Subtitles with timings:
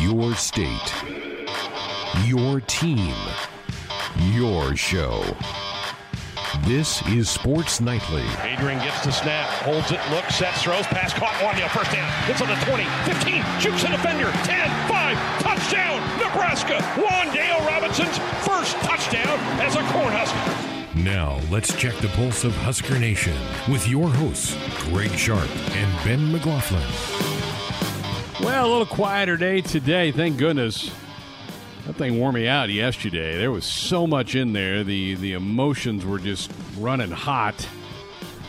[0.00, 0.94] Your state.
[2.24, 3.14] Your team.
[4.32, 5.24] Your show.
[6.64, 8.24] This is Sports Nightly.
[8.42, 12.10] Adrian gets the snap, holds it, looks, sets, throws, pass caught, Wanya, first down.
[12.28, 16.78] It's on the 20, 15, shoots a defender, 10, 5, touchdown, Nebraska.
[17.00, 20.94] Wan'Dale Robinson's first touchdown as a Cornhusker.
[20.94, 23.36] Now, let's check the pulse of Husker Nation
[23.70, 27.41] with your hosts, Greg Sharp and Ben McLaughlin.
[28.42, 30.90] Well, a little quieter day today, thank goodness.
[31.86, 33.38] That thing wore me out yesterday.
[33.38, 34.82] There was so much in there.
[34.82, 37.68] The the emotions were just running hot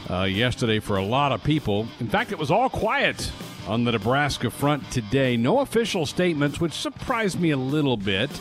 [0.10, 1.88] uh, yesterday for a lot of people.
[2.00, 3.32] In fact, it was all quiet
[3.68, 5.38] on the Nebraska front today.
[5.38, 8.32] No official statements, which surprised me a little bit,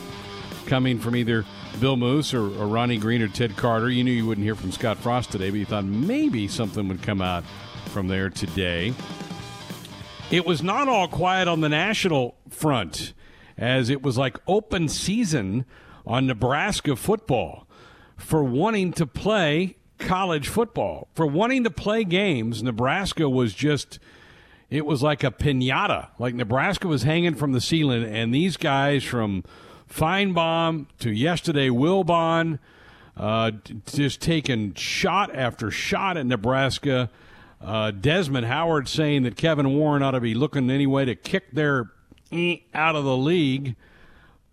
[0.65, 1.45] coming from either
[1.79, 3.89] Bill Moos or, or Ronnie Green or Ted Carter.
[3.89, 7.03] You knew you wouldn't hear from Scott Frost today, but you thought maybe something would
[7.03, 7.43] come out
[7.85, 8.93] from there today.
[10.31, 13.13] It was not all quiet on the national front
[13.57, 15.65] as it was like open season
[16.05, 17.67] on Nebraska football
[18.17, 22.63] for wanting to play college football, for wanting to play games.
[22.63, 23.99] Nebraska was just,
[24.69, 26.09] it was like a pinata.
[26.19, 29.43] Like Nebraska was hanging from the ceiling, and these guys from
[29.89, 32.59] Finebaum to yesterday, Wilbon,
[33.15, 33.51] uh,
[33.85, 37.09] just taking shot after shot at Nebraska.
[37.63, 41.91] Uh, Desmond Howard saying that Kevin Warren ought to be looking anyway to kick their
[42.73, 43.75] out of the league.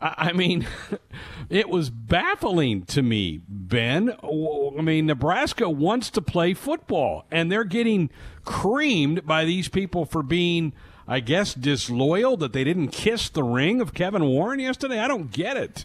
[0.01, 0.67] I mean,
[1.51, 4.15] it was baffling to me, Ben.
[4.23, 8.11] I mean, Nebraska wants to play football, and they're getting
[8.45, 10.73] creamed by these people for being,
[11.07, 15.01] I guess, disloyal that they didn't kiss the ring of Kevin Warren yesterday.
[15.01, 15.85] I don't get it.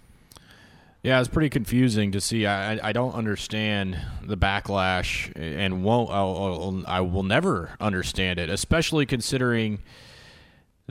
[1.06, 2.48] Yeah, it's pretty confusing to see.
[2.48, 9.06] I I don't understand the backlash, and won't I'll, I will never understand it, especially
[9.06, 9.84] considering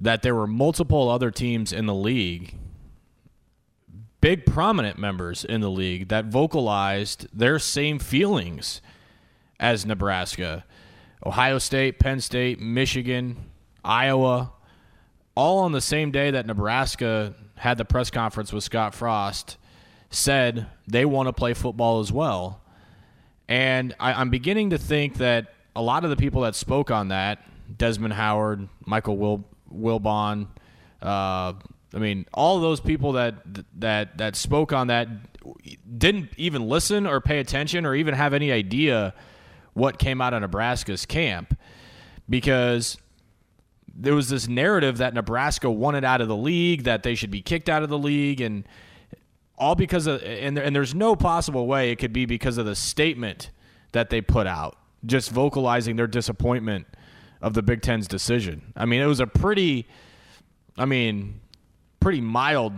[0.00, 2.54] that there were multiple other teams in the league,
[4.20, 8.80] big prominent members in the league, that vocalized their same feelings
[9.58, 10.64] as Nebraska.
[11.27, 13.50] Ohio State, Penn State, Michigan,
[13.84, 14.52] Iowa,
[15.34, 19.56] all on the same day that Nebraska had the press conference with Scott Frost,
[20.14, 22.61] said they want to play football as well.
[23.48, 27.08] And I, am beginning to think that a lot of the people that spoke on
[27.08, 27.41] that,
[27.77, 30.48] Desmond Howard, Michael Wil- Wilbon.
[31.02, 31.52] Uh,
[31.92, 33.35] I mean, all those people that
[33.80, 35.08] that that spoke on that
[35.98, 39.14] didn't even listen or pay attention or even have any idea
[39.75, 41.58] what came out of Nebraska's camp
[42.29, 42.96] because
[43.95, 47.42] there was this narrative that Nebraska wanted out of the league, that they should be
[47.42, 48.64] kicked out of the league, and
[49.56, 52.74] all because of and, and there's no possible way it could be because of the
[52.74, 53.50] statement
[53.92, 54.76] that they put out,
[55.06, 56.86] just vocalizing their disappointment
[57.40, 58.72] of the Big Ten's decision.
[58.76, 59.86] I mean, it was a pretty,
[60.76, 61.40] I mean,
[62.00, 62.72] pretty mild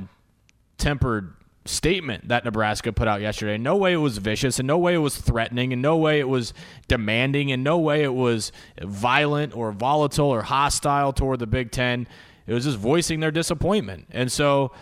[0.77, 1.33] tempered
[1.65, 3.59] statement that Nebraska put out yesterday.
[3.59, 6.29] No way it was vicious, and no way it was threatening, and no way it
[6.29, 6.53] was
[6.89, 12.07] demanding, and no way it was violent or volatile or hostile toward the Big Ten.
[12.47, 14.07] It was just voicing their disappointment.
[14.11, 14.73] And so,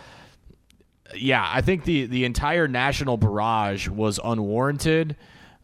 [1.13, 5.15] yeah, I think the, the entire national barrage was unwarranted,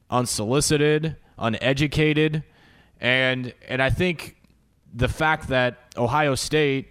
[0.10, 2.44] unsolicited, uneducated.
[3.00, 4.36] And and I think
[4.94, 6.90] the fact that Ohio State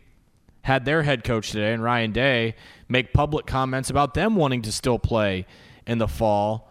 [0.63, 2.57] had their head coach today and Ryan Day
[2.89, 5.47] make public comments about them wanting to still play
[5.87, 6.71] in the fall,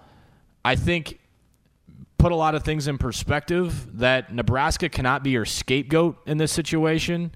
[0.64, 1.20] I think
[2.18, 6.52] put a lot of things in perspective that Nebraska cannot be your scapegoat in this
[6.52, 7.32] situation.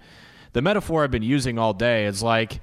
[0.52, 2.60] The metaphor I've been using all day is like,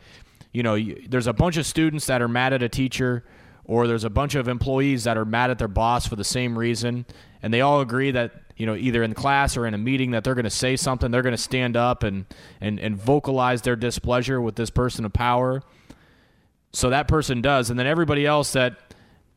[0.52, 0.78] you know,
[1.08, 3.24] there's a bunch of students that are mad at a teacher
[3.64, 6.58] or there's a bunch of employees that are mad at their boss for the same
[6.58, 7.06] reason
[7.42, 10.22] and they all agree that you know, either in class or in a meeting that
[10.22, 12.26] they're going to say something, they're going to stand up and,
[12.60, 15.62] and, and vocalize their displeasure with this person of power.
[16.70, 17.70] So that person does.
[17.70, 18.76] And then everybody else that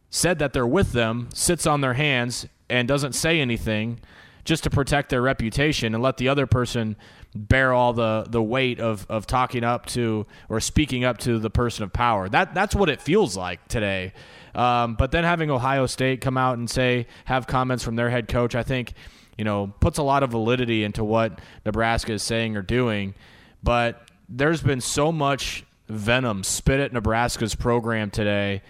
[0.09, 4.01] said that they're with them sits on their hands and doesn't say anything
[4.43, 6.95] just to protect their reputation and let the other person
[7.35, 11.49] bear all the, the weight of, of talking up to or speaking up to the
[11.49, 12.29] person of power.
[12.29, 14.13] That that's what it feels like today.
[14.53, 18.27] Um, but then having Ohio State come out and say, have comments from their head
[18.27, 18.93] coach, I think,
[19.37, 23.15] you know, puts a lot of validity into what Nebraska is saying or doing.
[23.63, 28.61] But there's been so much venom spit at Nebraska's program today.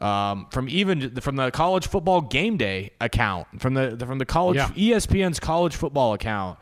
[0.00, 4.56] Um, from even from the college football game day account, from the from the college
[4.56, 4.94] yeah.
[4.94, 6.58] ESPN's college football account,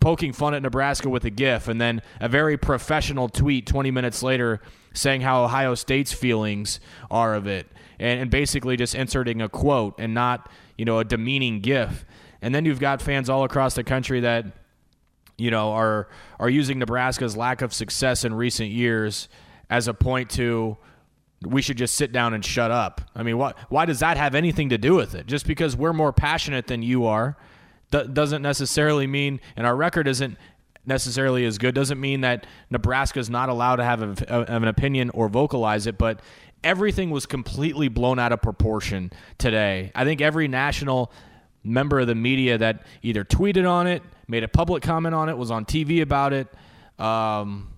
[0.00, 4.22] poking fun at Nebraska with a GIF, and then a very professional tweet 20 minutes
[4.22, 4.62] later
[4.94, 7.66] saying how Ohio State's feelings are of it,
[7.98, 12.06] and, and basically just inserting a quote and not you know a demeaning GIF.
[12.40, 14.46] And then you've got fans all across the country that
[15.40, 16.08] you know, are
[16.38, 19.28] are using Nebraska's lack of success in recent years
[19.70, 20.76] as a point to
[21.46, 23.00] we should just sit down and shut up.
[23.14, 23.56] I mean, what?
[23.68, 25.26] Why does that have anything to do with it?
[25.26, 27.36] Just because we're more passionate than you are,
[27.90, 30.36] doesn't necessarily mean, and our record isn't
[30.86, 31.74] necessarily as good.
[31.74, 35.86] Doesn't mean that Nebraska is not allowed to have a, a, an opinion or vocalize
[35.86, 35.98] it.
[35.98, 36.20] But
[36.62, 39.92] everything was completely blown out of proportion today.
[39.94, 41.10] I think every national
[41.62, 45.36] member of the media that either tweeted on it, made a public comment on it,
[45.36, 46.48] was on TV about it.
[46.98, 47.69] Um,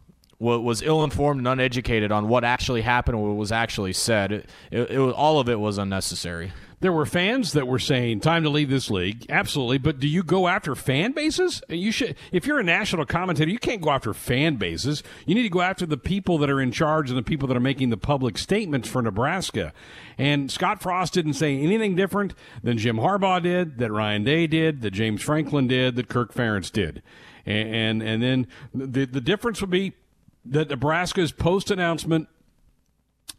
[0.43, 4.33] was ill informed and uneducated on what actually happened or what was actually said.
[4.33, 6.53] It, it, it was, all of it was unnecessary.
[6.81, 9.27] There were fans that were saying time to leave this league.
[9.29, 11.63] Absolutely, but do you go after fan bases?
[11.69, 12.17] You should.
[12.33, 15.05] If you're a national commentator, you can't go after fan bases.
[15.25, 17.57] You need to go after the people that are in charge and the people that
[17.57, 19.73] are making the public statements for Nebraska.
[20.19, 22.35] And Scott Frost didn't say anything different
[22.65, 26.73] than Jim Harbaugh did, that Ryan Day did, that James Franklin did, that Kirk Ferentz
[26.73, 27.01] did.
[27.47, 29.95] And and, and then the the difference would be
[30.45, 32.29] that Nebraska's post announcement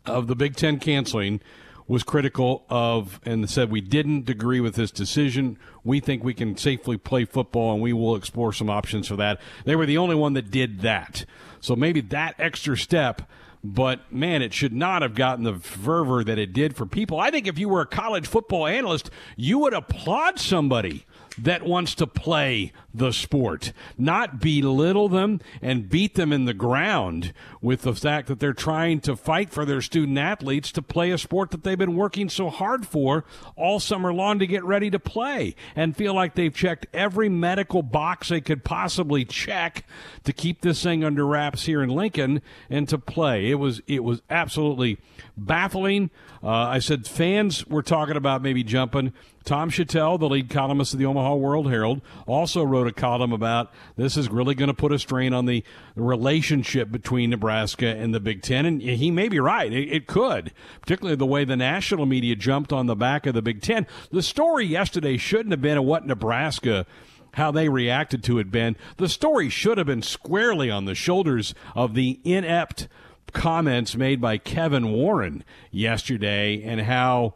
[0.06, 1.42] of the Big Ten canceling
[1.88, 5.58] was critical of and said we didn't agree with this decision.
[5.84, 9.42] We think we can safely play football and we will explore some options for that.
[9.66, 11.26] They were the only one that did that.
[11.60, 13.22] So maybe that extra step,
[13.64, 17.20] but man, it should not have gotten the fervor that it did for people.
[17.20, 21.06] I think if you were a college football analyst, you would applaud somebody
[21.38, 27.34] that wants to play the sport, not belittle them and beat them in the ground
[27.62, 31.18] with the fact that they're trying to fight for their student athletes to play a
[31.18, 33.26] sport that they've been working so hard for
[33.56, 37.82] all summer long to get ready to play and feel like they've checked every medical
[37.82, 39.86] box they could possibly check
[40.24, 43.50] to keep this thing under wraps here in Lincoln and to play.
[43.50, 45.00] It was it was absolutely
[45.36, 46.12] baffling.
[46.44, 49.14] Uh, I said fans were talking about maybe jumping.
[49.46, 53.72] Tom Shatel, the lead columnist of the Omaha World Herald, also wrote a column about
[53.96, 55.64] this is really going to put a strain on the
[55.96, 58.66] relationship between Nebraska and the Big Ten.
[58.66, 59.72] And he may be right.
[59.72, 60.52] It, it could,
[60.82, 63.88] particularly the way the national media jumped on the back of the Big Ten.
[64.12, 66.86] The story yesterday shouldn't have been what Nebraska
[67.34, 68.78] how they reacted to it, Ben.
[68.98, 72.88] The story should have been squarely on the shoulders of the inept
[73.34, 77.34] comments made by Kevin Warren yesterday and how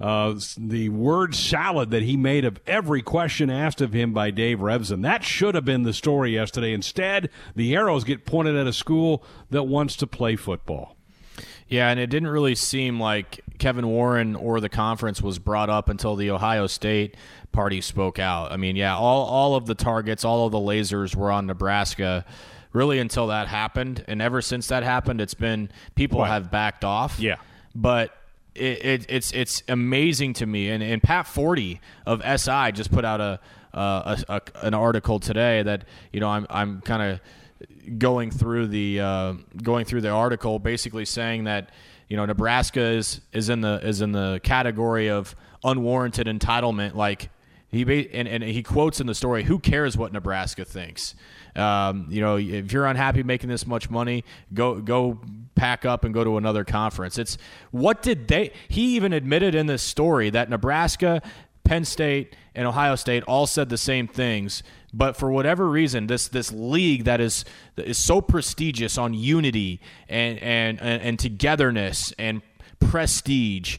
[0.00, 4.58] uh, the word salad that he made of every question asked of him by Dave
[4.58, 5.02] Revsine.
[5.02, 6.72] That should have been the story yesterday.
[6.72, 10.96] Instead, the arrows get pointed at a school that wants to play football.
[11.68, 15.88] Yeah, and it didn't really seem like Kevin Warren or the conference was brought up
[15.88, 17.16] until the Ohio State
[17.52, 18.50] party spoke out.
[18.50, 22.24] I mean, yeah, all, all of the targets, all of the lasers were on Nebraska
[22.72, 24.04] really until that happened.
[24.08, 27.18] And ever since that happened, it's been people have backed off.
[27.18, 27.36] Yeah.
[27.74, 28.12] But
[28.60, 30.68] it, it, it's it's amazing to me.
[30.70, 33.40] And, and Pat Forde of SI just put out a,
[33.72, 37.20] a, a an article today that you know I'm I'm kind of
[37.98, 41.70] going through the uh, going through the article, basically saying that
[42.08, 45.34] you know Nebraska is is in the is in the category of
[45.64, 47.30] unwarranted entitlement, like
[47.70, 47.82] he
[48.12, 51.14] and, and he quotes in the story, "Who cares what Nebraska thinks?
[51.54, 55.20] Um, you know, if you're unhappy making this much money, go go
[55.54, 57.38] pack up and go to another conference." It's
[57.70, 58.52] what did they?
[58.68, 61.22] He even admitted in this story that Nebraska,
[61.62, 66.26] Penn State, and Ohio State all said the same things, but for whatever reason, this
[66.26, 67.44] this league that is
[67.76, 72.42] is so prestigious on unity and and and, and togetherness and
[72.80, 73.78] prestige.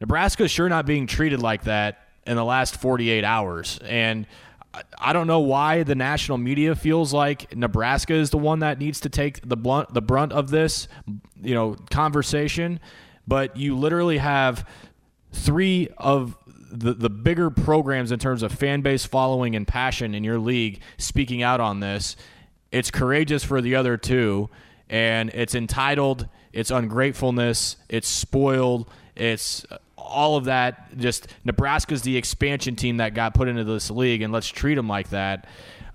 [0.00, 3.80] Nebraska is sure not being treated like that in the last 48 hours.
[3.82, 4.26] And
[4.98, 9.00] I don't know why the national media feels like Nebraska is the one that needs
[9.00, 10.88] to take the blunt the brunt of this,
[11.40, 12.78] you know, conversation.
[13.26, 14.68] But you literally have
[15.32, 16.36] three of
[16.70, 20.80] the, the bigger programs in terms of fan base following and passion in your league
[20.98, 22.14] speaking out on this.
[22.70, 24.50] It's courageous for the other two,
[24.90, 29.64] and it's entitled, it's ungratefulness, it's spoiled, it's
[30.08, 30.96] all of that.
[30.96, 34.88] Just Nebraska's the expansion team that got put into this league, and let's treat them
[34.88, 35.46] like that.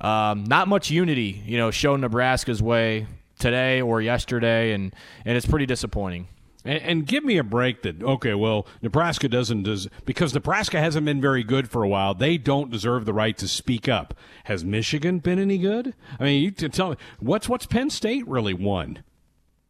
[0.01, 3.07] Um, not much unity, you know, shown Nebraska's way
[3.39, 4.93] today or yesterday, and
[5.25, 6.27] and it's pretty disappointing.
[6.65, 11.05] And, and, give me a break that okay, well, Nebraska doesn't does because Nebraska hasn't
[11.05, 12.13] been very good for a while.
[12.13, 14.13] They don't deserve the right to speak up.
[14.45, 15.93] Has Michigan been any good?
[16.19, 19.03] I mean, you can tell me what's what's Penn State really won?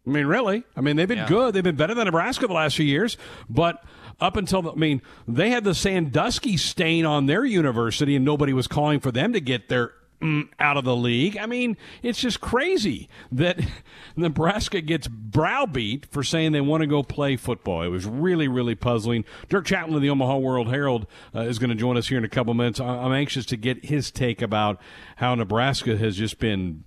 [0.05, 0.63] I mean, really?
[0.75, 1.27] I mean, they've been yeah.
[1.27, 1.53] good.
[1.53, 3.17] They've been better than Nebraska the last few years,
[3.49, 3.83] but
[4.19, 8.67] up until I mean, they had the Sandusky stain on their university, and nobody was
[8.67, 11.37] calling for them to get their mm, out of the league.
[11.37, 13.59] I mean, it's just crazy that
[14.15, 17.81] Nebraska gets browbeat for saying they want to go play football.
[17.81, 19.25] It was really, really puzzling.
[19.49, 22.25] Dirk Chatelain of the Omaha World Herald uh, is going to join us here in
[22.25, 22.79] a couple minutes.
[22.79, 24.81] I'm anxious to get his take about
[25.17, 26.83] how Nebraska has just been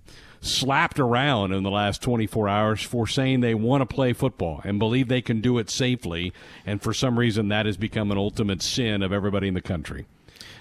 [0.47, 4.79] slapped around in the last 24 hours for saying they want to play football and
[4.79, 6.33] believe they can do it safely.
[6.65, 10.05] And for some reason, that has become an ultimate sin of everybody in the country.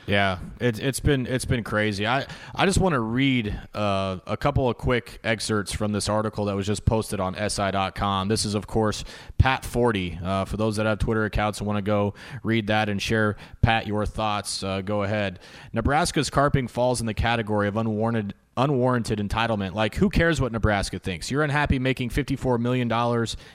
[0.07, 2.07] Yeah, it, it's been it's been crazy.
[2.07, 6.45] I I just want to read uh, a couple of quick excerpts from this article
[6.45, 8.29] that was just posted on SI.com.
[8.29, 9.05] This is of course
[9.37, 10.23] Pat Forde.
[10.23, 12.15] Uh, for those that have Twitter accounts and want to go
[12.45, 15.41] read that and share Pat your thoughts, uh, go ahead.
[15.73, 19.75] Nebraska's carping falls in the category of unwarranted unwarranted entitlement.
[19.75, 21.31] Like, who cares what Nebraska thinks?
[21.31, 22.91] You're unhappy making $54 million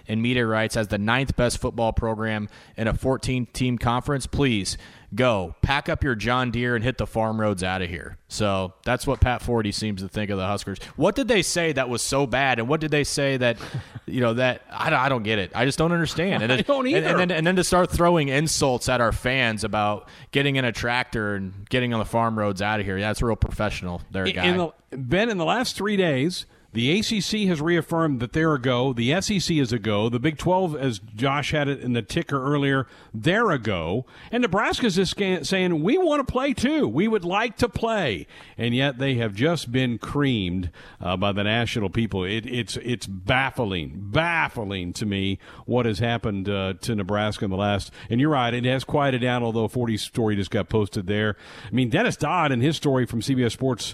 [0.07, 4.27] in media rights as the ninth best football program in a 14 team conference.
[4.27, 4.77] Please
[5.13, 8.17] go pack up your John Deere and hit the farm roads out of here.
[8.27, 10.79] So that's what Pat Forde seems to think of the Huskers.
[10.95, 13.57] What did they say that was so bad, and what did they say that,
[14.05, 15.51] you know, that I, I don't get it.
[15.53, 16.43] I just don't understand.
[16.43, 16.97] And, I don't either.
[16.99, 20.65] And, and, then, and then to start throwing insults at our fans about getting in
[20.65, 22.97] a tractor and getting on the farm roads out of here.
[22.97, 24.01] Yeah, that's real professional.
[24.11, 24.45] There, guy.
[24.45, 28.61] In the, ben, in the last three days, the ACC has reaffirmed that they're a
[28.61, 28.93] go.
[28.93, 30.07] The SEC is a go.
[30.07, 34.05] The Big 12, as Josh had it in the ticker earlier, they're a go.
[34.31, 36.87] And Nebraska's just saying, we want to play too.
[36.87, 38.25] We would like to play.
[38.57, 40.71] And yet they have just been creamed
[41.01, 42.23] uh, by the national people.
[42.23, 47.57] It, it's, it's baffling, baffling to me what has happened uh, to Nebraska in the
[47.57, 47.91] last.
[48.09, 51.35] And you're right, it has quieted down, although Forde's story just got posted there.
[51.65, 53.93] I mean, Dennis Dodd in his story from CBS Sports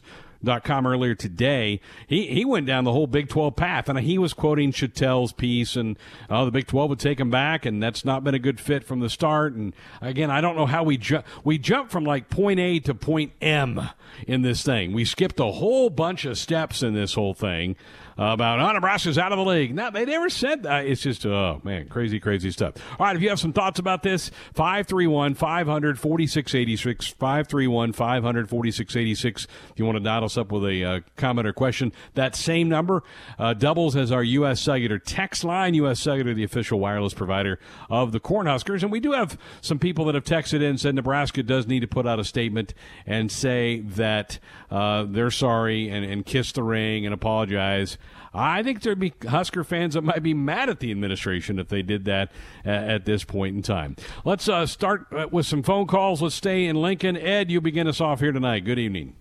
[0.63, 4.33] com earlier today, he, he went down the whole Big 12 path, and he was
[4.33, 5.97] quoting Shatel's piece, and
[6.29, 8.83] oh, the Big 12 would take him back, and that's not been a good fit
[8.83, 9.53] from the start.
[9.53, 12.95] And again, I don't know how we ju- we jumped from like point A to
[12.95, 13.89] point M
[14.27, 14.93] in this thing.
[14.93, 17.75] We skipped a whole bunch of steps in this whole thing
[18.17, 19.73] about oh, Nebraska's out of the league.
[19.75, 20.85] No, they never said that.
[20.85, 22.75] It's just oh man, crazy, crazy stuff.
[22.99, 29.47] All right, if you have some thoughts about this, 531 500 4686 531 500 4686
[29.69, 32.69] If you want to dial us up with a uh, comment or question, that same
[32.69, 33.03] number
[33.37, 34.61] uh, doubles as our U.S.
[34.61, 35.73] Cellular text line.
[35.75, 35.99] U.S.
[35.99, 37.59] Cellular, the official wireless provider
[37.89, 40.95] of the Cornhuskers, and we do have some people that have texted in and said
[40.95, 42.73] Nebraska does need to put out a statement
[43.05, 44.39] and say that
[44.71, 47.97] uh, they're sorry and, and kiss the ring and apologize.
[48.33, 51.81] I think there'd be Husker fans that might be mad at the administration if they
[51.81, 52.31] did that
[52.65, 53.95] uh, at this point in time.
[54.25, 56.21] Let's uh, start uh, with some phone calls.
[56.21, 57.17] Let's stay in Lincoln.
[57.17, 58.65] Ed, you begin us off here tonight.
[58.65, 59.15] Good evening.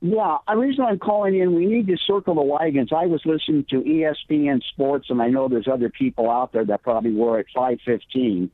[0.00, 2.90] Yeah, the reason I'm calling in, we need to circle the wagons.
[2.92, 6.82] I was listening to ESPN Sports, and I know there's other people out there that
[6.82, 8.48] probably were at 5:15,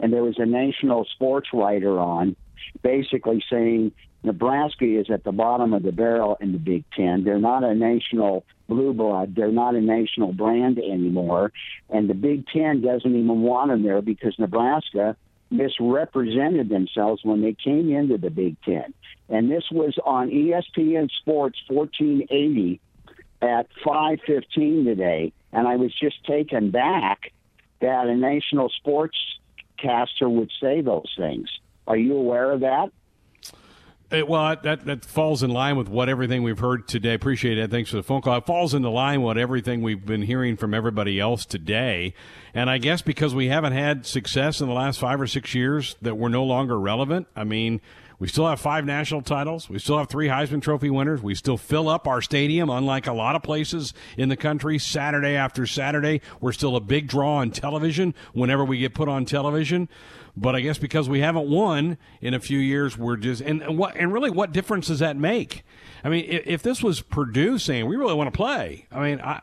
[0.00, 2.36] and there was a national sports writer on,
[2.82, 3.92] basically saying
[4.24, 7.24] Nebraska is at the bottom of the barrel in the Big Ten.
[7.24, 9.34] They're not a national blue blood.
[9.34, 11.52] They're not a national brand anymore.
[11.90, 15.16] And the Big Ten doesn't even want them there because Nebraska
[15.50, 18.94] misrepresented themselves when they came into the Big Ten.
[19.28, 22.80] And this was on ESPN Sports 1480
[23.42, 27.32] at 5:15 today, and I was just taken back
[27.80, 31.48] that a national sportscaster would say those things.
[31.88, 32.92] Are you aware of that?
[34.12, 37.14] It, well, that that falls in line with what everything we've heard today.
[37.14, 37.70] Appreciate it.
[37.70, 38.36] Thanks for the phone call.
[38.36, 42.12] It falls into line with everything we've been hearing from everybody else today.
[42.52, 45.96] And I guess because we haven't had success in the last five or six years,
[46.02, 47.26] that we're no longer relevant.
[47.34, 47.80] I mean,
[48.22, 49.68] we still have five national titles.
[49.68, 51.20] We still have three Heisman Trophy winners.
[51.20, 55.34] We still fill up our stadium, unlike a lot of places in the country, Saturday
[55.34, 56.20] after Saturday.
[56.40, 59.88] We're still a big draw on television whenever we get put on television.
[60.36, 63.96] But I guess because we haven't won in a few years, we're just and, what
[63.96, 65.64] and really what difference does that make?
[66.04, 69.20] I mean, if, if this was Purdue saying we really want to play, I mean,
[69.20, 69.40] I.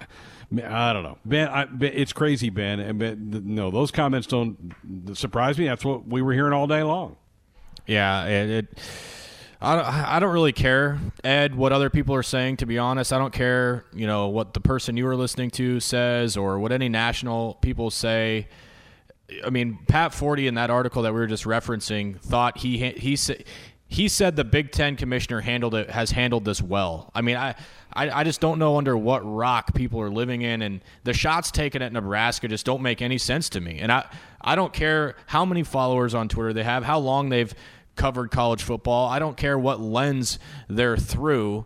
[0.51, 1.47] I don't know, Ben.
[1.47, 2.79] I, it's crazy, Ben.
[2.79, 4.73] And ben, no, those comments don't
[5.13, 5.67] surprise me.
[5.67, 7.17] That's what we were hearing all day long.
[7.89, 8.77] Yeah, it, it
[9.61, 12.57] I don't, I don't really care, Ed, what other people are saying.
[12.57, 13.83] To be honest, I don't care.
[13.93, 17.91] You know what the person you were listening to says, or what any national people
[17.91, 18.47] say.
[19.43, 23.15] I mean, Pat Forde in that article that we were just referencing thought he he
[23.15, 23.43] said
[23.91, 27.11] he said the Big Ten commissioner handled it has handled this well.
[27.15, 27.55] I mean, I,
[27.91, 31.49] I, I just don't know under what rock people are living in, and the shots
[31.49, 33.79] taken at Nebraska just don't make any sense to me.
[33.79, 34.05] And I
[34.39, 37.53] I don't care how many followers on Twitter they have, how long they've
[37.99, 39.07] covered college football.
[39.07, 41.65] I don't care what lens they're through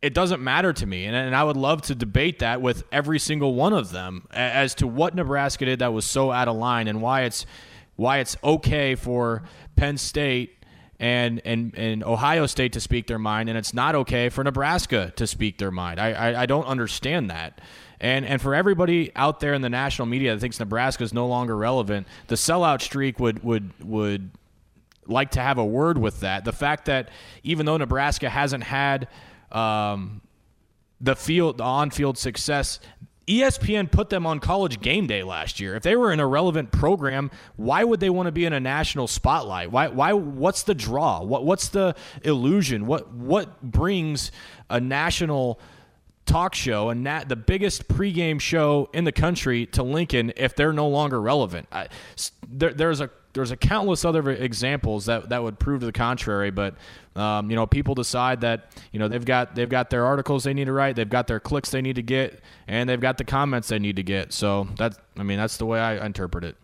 [0.00, 1.06] it doesn't matter to me.
[1.06, 4.74] And, and I would love to debate that with every single one of them as
[4.76, 7.46] to what Nebraska did that was so out of line and why it's
[7.96, 9.42] why it's okay for
[9.74, 10.54] Penn State
[11.00, 15.12] and, and, and Ohio State to speak their mind, and it's not okay for Nebraska
[15.16, 15.98] to speak their mind.
[15.98, 17.60] I, I, I don't understand that.
[18.00, 21.26] And and for everybody out there in the national media that thinks Nebraska is no
[21.26, 24.30] longer relevant, the sellout streak would would would
[25.08, 26.44] like to have a word with that.
[26.44, 27.08] The fact that
[27.42, 29.08] even though Nebraska hasn't had
[29.50, 30.20] um,
[31.00, 32.80] the field, the on-field success,
[33.28, 35.76] ESPN put them on college game day last year.
[35.76, 39.06] If they were an irrelevant program, why would they want to be in a national
[39.06, 39.70] spotlight?
[39.70, 41.22] Why why what's the draw?
[41.22, 42.86] What what's the illusion?
[42.86, 44.32] What what brings
[44.70, 45.60] a national
[46.24, 50.88] talk show and the biggest pregame show in the country to Lincoln if they're no
[50.88, 51.68] longer relevant?
[51.70, 51.88] I,
[52.48, 56.50] there, there's a there's a countless other examples that, that would prove to the contrary.
[56.50, 56.74] But
[57.16, 60.54] um, you know, people decide that you know they've got they've got their articles they
[60.54, 63.24] need to write, they've got their clicks they need to get, and they've got the
[63.24, 64.32] comments they need to get.
[64.32, 66.56] So that's I mean that's the way I interpret it.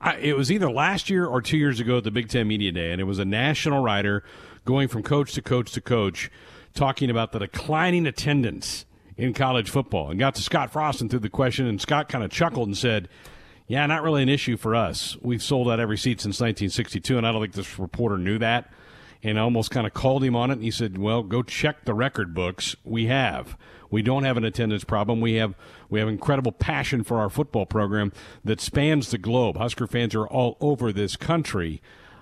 [0.00, 2.70] I, it was either last year or two years ago at the Big Ten Media
[2.72, 4.22] Day, and it was a national writer
[4.64, 6.30] going from coach to coach to coach,
[6.74, 8.84] talking about the declining attendance
[9.16, 12.22] in college football, and got to Scott Frost and threw the question, and Scott kind
[12.22, 13.08] of chuckled and said
[13.68, 15.16] yeah, not really an issue for us.
[15.20, 18.72] We've sold out every seat since 1962, and I don't think this reporter knew that.
[19.22, 21.84] And I almost kind of called him on it, and he said, "Well, go check
[21.84, 22.76] the record books.
[22.84, 23.56] We have.
[23.90, 25.20] We don't have an attendance problem.
[25.20, 25.54] We have
[25.88, 28.12] we have incredible passion for our football program
[28.44, 29.56] that spans the globe.
[29.56, 31.80] Husker fans are all over this country."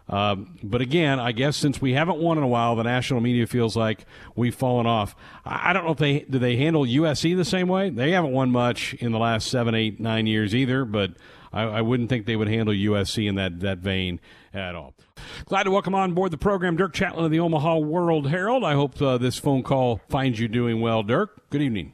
[0.09, 3.47] Um, but again, I guess since we haven't won in a while, the national media
[3.47, 4.05] feels like
[4.37, 5.17] we've fallen off.
[5.45, 7.89] I, don't know if they do they handle USC the same way.
[7.89, 10.85] They haven't won much in the last seven, eight, nine years either.
[10.85, 11.13] But
[11.55, 14.21] I, I wouldn't think they would handle USC in that that vein
[14.53, 14.95] at all.
[15.47, 18.65] Glad to welcome on board the program Dirk Chatelain of the Omaha World Herald.
[18.65, 21.49] I hope uh, this phone call finds you doing well, Dirk.
[21.51, 21.93] Good evening.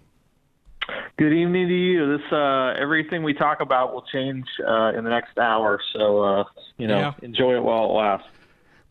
[1.16, 2.16] Good evening to you.
[2.16, 6.44] This uh, everything we talk about will change uh, in the next hour, so uh,
[6.78, 7.12] you know, yeah.
[7.22, 8.26] enjoy it while it lasts.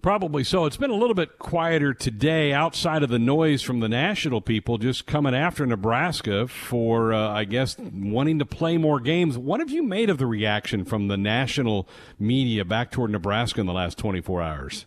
[0.02, 0.64] Probably so.
[0.64, 4.78] It's been a little bit quieter today, outside of the noise from the national people
[4.78, 9.38] just coming after Nebraska for, uh, I guess, wanting to play more games.
[9.38, 11.86] What have you made of the reaction from the national
[12.18, 14.86] media back toward Nebraska in the last 24 hours?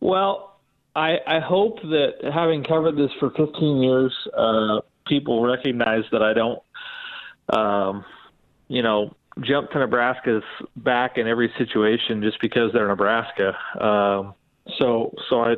[0.00, 0.58] Well,
[0.96, 6.32] I, I hope that having covered this for 15 years, uh, people recognize that I
[6.32, 6.62] don't,
[7.50, 8.06] um,
[8.68, 10.44] you know, jump to Nebraska's
[10.76, 13.52] back in every situation just because they're Nebraska.
[13.80, 14.34] Um,
[14.78, 15.54] so, so I,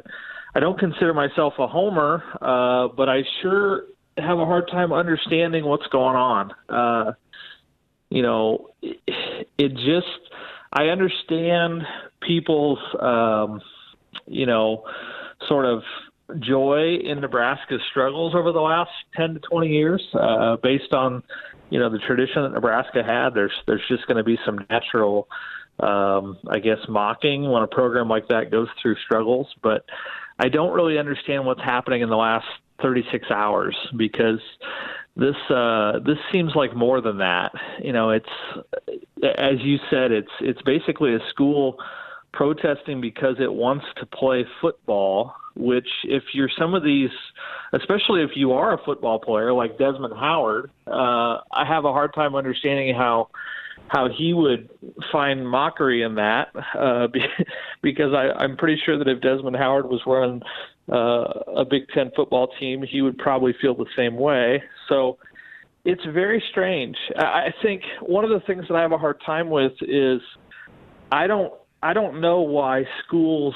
[0.55, 3.85] I don't consider myself a homer, uh, but I sure
[4.17, 6.53] have a hard time understanding what's going on.
[6.69, 7.13] Uh,
[8.09, 8.99] you know, it,
[9.59, 10.33] it just,
[10.73, 11.83] I understand
[12.21, 13.61] people's, um,
[14.27, 14.85] you know,
[15.49, 15.83] sort of
[16.41, 21.23] joy in Nebraska's struggles over the last 10 to 20 years, uh, based on,
[21.71, 23.31] you know, the tradition that Nebraska had.
[23.35, 25.29] There's there's just going to be some natural,
[25.81, 29.49] um, I guess, mocking when a program like that goes through struggles.
[29.63, 29.85] But
[30.39, 32.47] I don't really understand what's happening in the last
[32.83, 34.41] 36 hours because
[35.17, 37.53] this uh, this seems like more than that.
[37.83, 38.29] You know, it's
[39.23, 41.79] as you said, it's it's basically a school
[42.37, 47.09] protesting because it wants to play football which if you're some of these
[47.73, 52.13] especially if you are a football player like Desmond Howard uh I have a hard
[52.15, 53.31] time understanding how
[53.89, 54.69] how he would
[55.11, 57.09] find mockery in that uh
[57.83, 60.43] because I I'm pretty sure that if Desmond Howard was running
[60.93, 64.63] uh a Big 10 football team he would probably feel the same way.
[64.91, 65.17] So
[65.87, 66.97] it's very strange.
[67.17, 70.21] I think one of the things that I have a hard time with is
[71.11, 71.53] I don't
[71.87, 73.55] I don't know why schools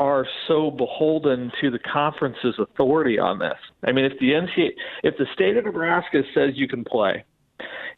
[0.00, 3.58] are so beholden to the conference's authority on this.
[3.84, 4.70] I mean, if the NCAA,
[5.04, 7.24] if the state of Nebraska says you can play,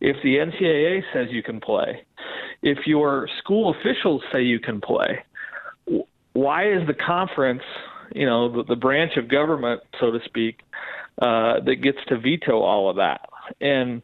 [0.02, 2.04] if the NCAA says you can play,
[2.60, 5.24] if your school officials say you can play,
[6.34, 7.62] why is the conference,
[8.14, 10.60] you know, the, the branch of government, so to speak,
[11.22, 13.22] uh, that gets to veto all of that?
[13.58, 14.02] And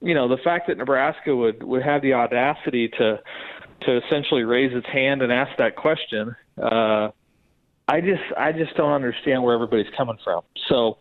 [0.00, 3.18] you know, the fact that Nebraska would would have the audacity to
[3.82, 6.34] to essentially raise its hand and ask that question.
[6.60, 7.10] Uh,
[7.88, 10.42] I just I just don't understand where everybody's coming from.
[10.68, 10.98] So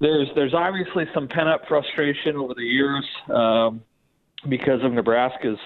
[0.00, 3.82] there's there's obviously some pent up frustration over the years um,
[4.48, 5.58] because of Nebraska's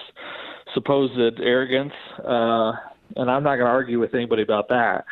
[0.73, 2.71] supposed arrogance, uh,
[3.15, 5.05] and I'm not going to argue with anybody about that.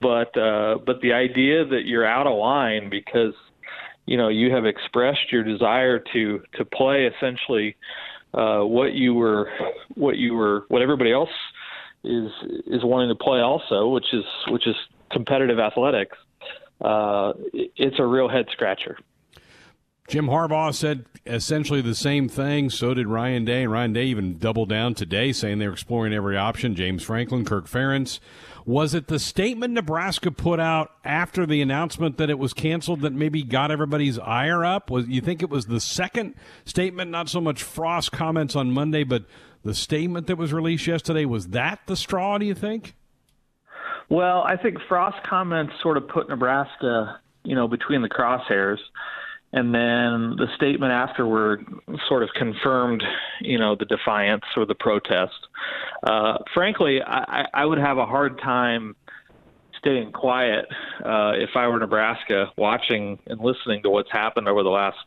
[0.00, 3.34] But uh, but the idea that you're out of line because
[4.06, 7.76] you know you have expressed your desire to to play essentially
[8.36, 9.50] uh, what you were
[9.94, 11.30] what you were what everybody else
[12.04, 12.30] is
[12.66, 14.76] is wanting to play also, which is which is
[15.10, 16.16] competitive athletics.
[16.80, 18.98] Uh, it's a real head scratcher.
[20.08, 22.70] Jim Harbaugh said essentially the same thing.
[22.70, 23.64] So did Ryan Day.
[23.64, 26.74] And Ryan Day even doubled down today, saying they're exploring every option.
[26.74, 28.20] James Franklin, Kirk Ferentz.
[28.64, 33.12] Was it the statement Nebraska put out after the announcement that it was canceled that
[33.12, 34.90] maybe got everybody's ire up?
[34.90, 39.04] Was you think it was the second statement, not so much Frost comments on Monday,
[39.04, 39.24] but
[39.62, 41.24] the statement that was released yesterday?
[41.24, 42.38] Was that the straw?
[42.38, 42.94] Do you think?
[44.08, 48.78] Well, I think Frost comments sort of put Nebraska, you know, between the crosshairs
[49.52, 51.64] and then the statement afterward
[52.08, 53.02] sort of confirmed,
[53.40, 55.34] you know, the defiance or the protest.
[56.02, 58.96] Uh, frankly, I, I would have a hard time
[59.78, 60.66] staying quiet
[61.04, 64.98] uh, if I were Nebraska, watching and listening to what's happened over the last,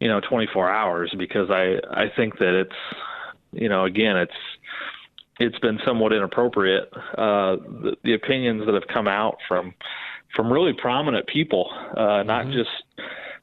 [0.00, 2.76] you know, 24 hours, because I I think that it's,
[3.52, 4.32] you know, again, it's
[5.40, 6.90] it's been somewhat inappropriate.
[6.94, 9.74] Uh, the, the opinions that have come out from
[10.34, 12.52] from really prominent people, uh, not mm-hmm.
[12.52, 12.70] just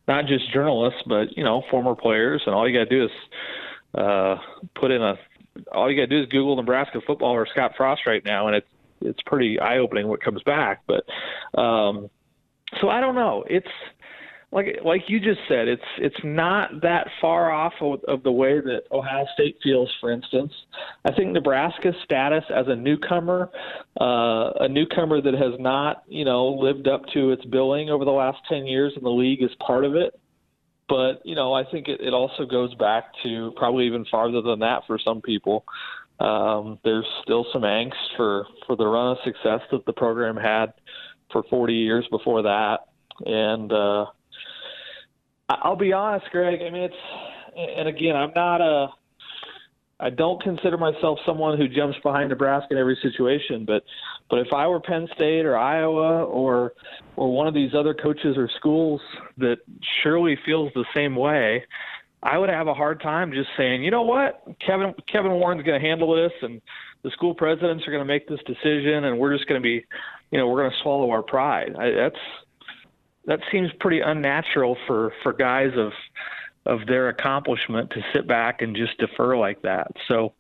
[0.08, 2.42] not just journalists, but you know, former players.
[2.46, 3.12] And all you got to do is
[3.98, 4.36] uh,
[4.76, 5.16] put in a.
[5.72, 8.56] All you got to do is Google Nebraska football or Scott Frost right now, and
[8.56, 8.68] it's
[9.02, 10.82] it's pretty eye opening what comes back.
[10.88, 11.04] But
[11.60, 12.10] um,
[12.82, 13.44] so I don't know.
[13.48, 13.68] It's
[14.54, 18.62] like like you just said, it's it's not that far off of, of, the way
[18.62, 19.90] that Ohio State feels.
[20.00, 20.54] For instance,
[21.04, 23.50] I think Nebraska's status as a newcomer,
[24.00, 28.12] uh, a newcomer that has not you know lived up to its billing over the
[28.12, 30.20] last ten years in the league, is part of it.
[30.88, 34.60] But you know, I think it, it also goes back to probably even farther than
[34.60, 35.66] that for some people.
[36.20, 40.74] Um, there's still some angst for for the run of success that the program had
[41.32, 42.82] for 40 years before that,
[43.26, 44.06] and uh,
[45.50, 46.62] I'll be honest, Greg.
[46.62, 46.96] I mean, it's
[47.56, 48.88] and again, I'm not a.
[50.00, 53.84] I don't consider myself someone who jumps behind Nebraska in every situation, but
[54.30, 56.74] but if I were Penn State or Iowa or
[57.16, 59.02] or one of these other coaches or schools
[59.38, 59.58] that
[60.02, 61.64] surely feels the same way,
[62.22, 65.80] I would have a hard time just saying, you know what, Kevin Kevin Warren's going
[65.80, 66.62] to handle this, and
[67.04, 69.86] the school presidents are going to make this decision, and we're just going to be,
[70.32, 71.76] you know, we're going to swallow our pride.
[71.78, 72.16] I, that's
[73.26, 75.92] that seems pretty unnatural for for guys of
[76.66, 79.92] of their accomplishment to sit back and just defer like that.
[80.08, 80.34] So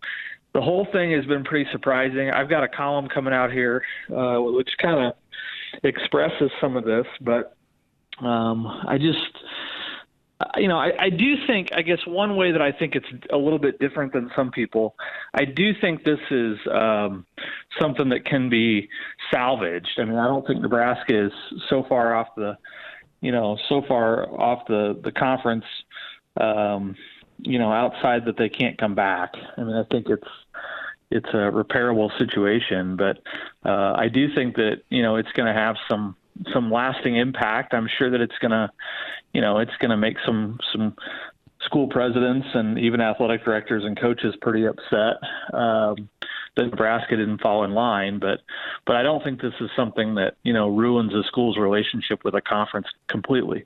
[0.54, 2.30] the whole thing has been pretty surprising.
[2.30, 5.13] I've got a column coming out here uh, which kind of
[5.84, 7.58] expresses some of this, but
[8.19, 9.17] um, I just
[10.58, 13.38] you know, I, I do think, I guess, one way that I think it's a
[13.38, 14.95] little bit different than some people,
[15.34, 17.25] I do think this is um,
[17.79, 18.89] something that can be
[19.32, 19.99] salvaged.
[19.99, 21.32] I mean, I don't think Nebraska is
[21.69, 22.58] so far off the,
[23.21, 25.65] you know, so far off the the conference,
[26.39, 26.95] um,
[27.39, 29.32] you know, outside that they can't come back.
[29.58, 30.27] I mean, I think it's
[31.12, 33.19] it's a repairable situation, but
[33.63, 36.15] uh, I do think that you know it's going to have some
[36.51, 37.73] some lasting impact.
[37.73, 38.69] I'm sure that it's going to,
[39.34, 40.96] you know, it's going to make some some
[41.65, 45.17] school presidents and even athletic directors and coaches pretty upset
[45.54, 46.10] um,
[46.56, 48.19] that Nebraska didn't fall in line.
[48.19, 48.41] But
[48.86, 52.36] but I don't think this is something that you know ruins a school's relationship with
[52.36, 53.65] a conference completely.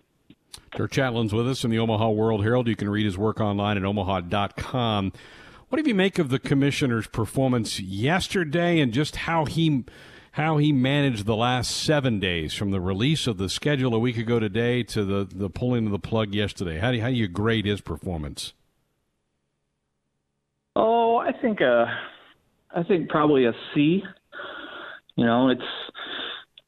[0.76, 2.68] Dirk Chatelain's with us in the Omaha World Herald.
[2.68, 5.14] You can read his work online at omaha.com.
[5.70, 9.84] What do you make of the commissioner's performance yesterday and just how he
[10.32, 14.18] how he managed the last seven days from the release of the schedule a week
[14.18, 16.78] ago today to the, the pulling of the plug yesterday.
[16.78, 18.54] How do how do you grade his performance?
[20.76, 21.86] Oh, I think uh,
[22.76, 24.04] I think probably a C.
[25.16, 25.62] You know, it's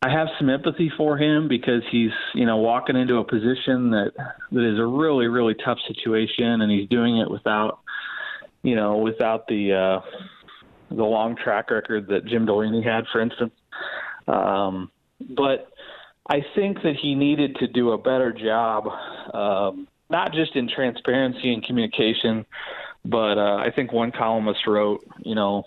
[0.02, 4.12] I have some empathy for him because he's you know walking into a position that
[4.52, 7.80] that is a really really tough situation, and he's doing it without
[8.64, 10.02] you know without the uh,
[10.90, 13.54] the long track record that Jim Delaney had, for instance.
[14.28, 14.92] Um,
[15.36, 15.72] but
[16.30, 18.88] I think that he needed to do a better job,
[19.34, 22.46] um, not just in transparency and communication,
[23.06, 25.64] but uh, I think one columnist wrote, you know,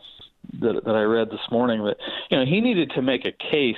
[0.60, 1.96] that, that I read this morning that
[2.30, 3.76] you know he needed to make a case.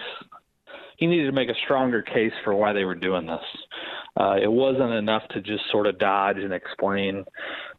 [0.96, 3.42] He needed to make a stronger case for why they were doing this.
[4.16, 7.24] Uh, it wasn't enough to just sort of dodge and explain.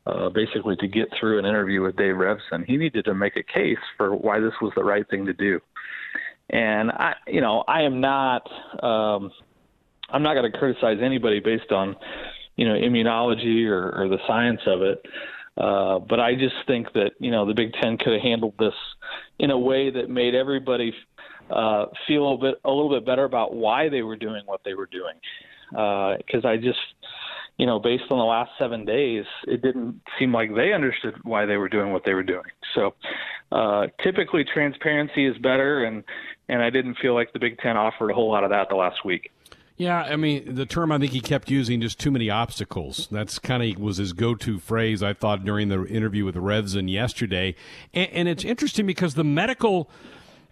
[0.08, 3.44] Uh, basically, to get through an interview with Dave Revsine, he needed to make a
[3.44, 5.60] case for why this was the right thing to do.
[6.52, 8.48] And I, you know, I am not,
[8.84, 9.32] um,
[10.10, 11.96] I'm not going to criticize anybody based on,
[12.56, 15.04] you know, immunology or, or the science of it.
[15.58, 18.74] Uh, but I just think that you know the Big Ten could have handled this
[19.39, 20.94] in a way that made everybody
[21.50, 24.74] uh, feel a bit a little bit better about why they were doing what they
[24.74, 25.15] were doing.
[25.72, 26.78] Because uh, I just,
[27.58, 31.46] you know, based on the last seven days, it didn't seem like they understood why
[31.46, 32.44] they were doing what they were doing.
[32.74, 32.96] So,
[33.52, 36.04] uh, typically, transparency is better, and
[36.50, 38.76] and I didn't feel like the Big Ten offered a whole lot of that the
[38.76, 39.32] last week.
[39.78, 43.08] Yeah, I mean the term I think he kept using just too many obstacles.
[43.12, 45.04] That's kind of was his go-to phrase.
[45.04, 47.56] I thought during the interview with Revsine yesterday,
[47.94, 49.89] and, and it's interesting because the medical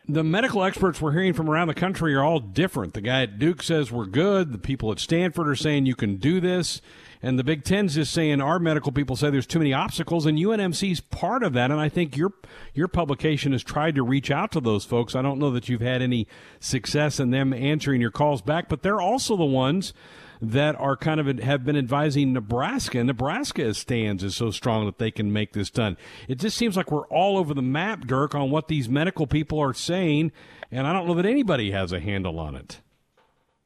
[0.08, 2.94] the medical experts we're hearing from around the country are all different.
[2.94, 4.52] The guy at Duke says we're good.
[4.52, 6.82] The people at Stanford are saying you can do this.
[7.22, 10.38] And the Big Ten's just saying our medical people say there's too many obstacles, and
[10.38, 11.72] UNMC's part of that.
[11.72, 12.34] And I think your
[12.74, 15.16] your publication has tried to reach out to those folks.
[15.16, 16.28] I don't know that you've had any
[16.60, 19.94] success in them answering your calls back, but they're also the ones
[20.44, 23.00] that are kind of have been advising Nebraska.
[23.00, 25.96] And Nebraska's stands is so strong that they can make this done.
[26.28, 29.58] It just seems like we're all over the map, Dirk, on what these medical people
[29.60, 30.34] are saying,
[30.70, 32.82] and I don't know that anybody has a handle on it.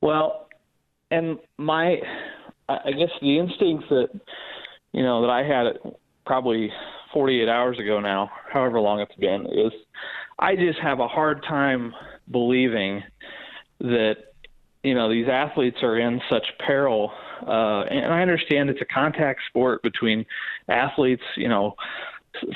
[0.01, 0.47] Well,
[1.09, 1.97] and my,
[2.69, 4.09] I guess the instincts that
[4.91, 5.93] you know that I had
[6.27, 6.69] probably
[7.11, 9.71] 48 hours ago now, however long it's been, is
[10.37, 11.93] I just have a hard time
[12.29, 13.01] believing
[13.79, 14.26] that
[14.87, 17.11] you know these athletes are in such peril
[17.45, 20.25] uh and i understand it's a contact sport between
[20.69, 21.75] athletes you know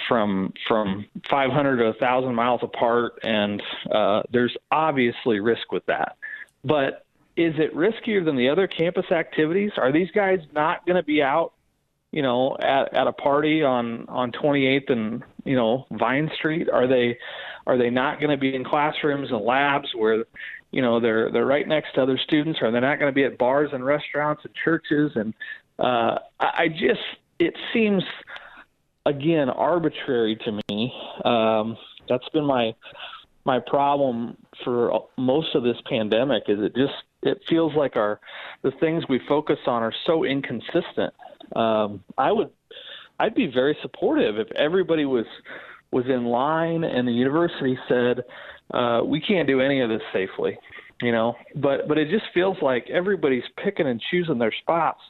[0.07, 6.17] from from 500 to 1000 miles apart and uh there's obviously risk with that.
[6.63, 9.71] But is it riskier than the other campus activities?
[9.77, 11.53] Are these guys not going to be out
[12.11, 16.69] you know at at a party on on 28th and you know Vine Street?
[16.69, 17.17] Are they
[17.65, 20.25] are they not going to be in classrooms and labs where
[20.71, 23.23] you know they're they're right next to other students or they're not going to be
[23.23, 25.33] at bars and restaurants and churches and
[25.79, 27.01] uh I just
[27.39, 28.03] it seems
[29.05, 30.93] again arbitrary to me.
[31.23, 31.77] Um
[32.09, 32.73] that's been my
[33.45, 38.19] my problem for most of this pandemic is it just it feels like our
[38.61, 41.13] the things we focus on are so inconsistent.
[41.55, 42.49] Um i would
[43.19, 45.25] i'd be very supportive if everybody was
[45.91, 48.23] was in line and the university said
[48.73, 50.57] uh, we can't do any of this safely
[51.01, 51.35] you know?
[51.55, 55.01] But but it just feels like everybody's picking and choosing their spots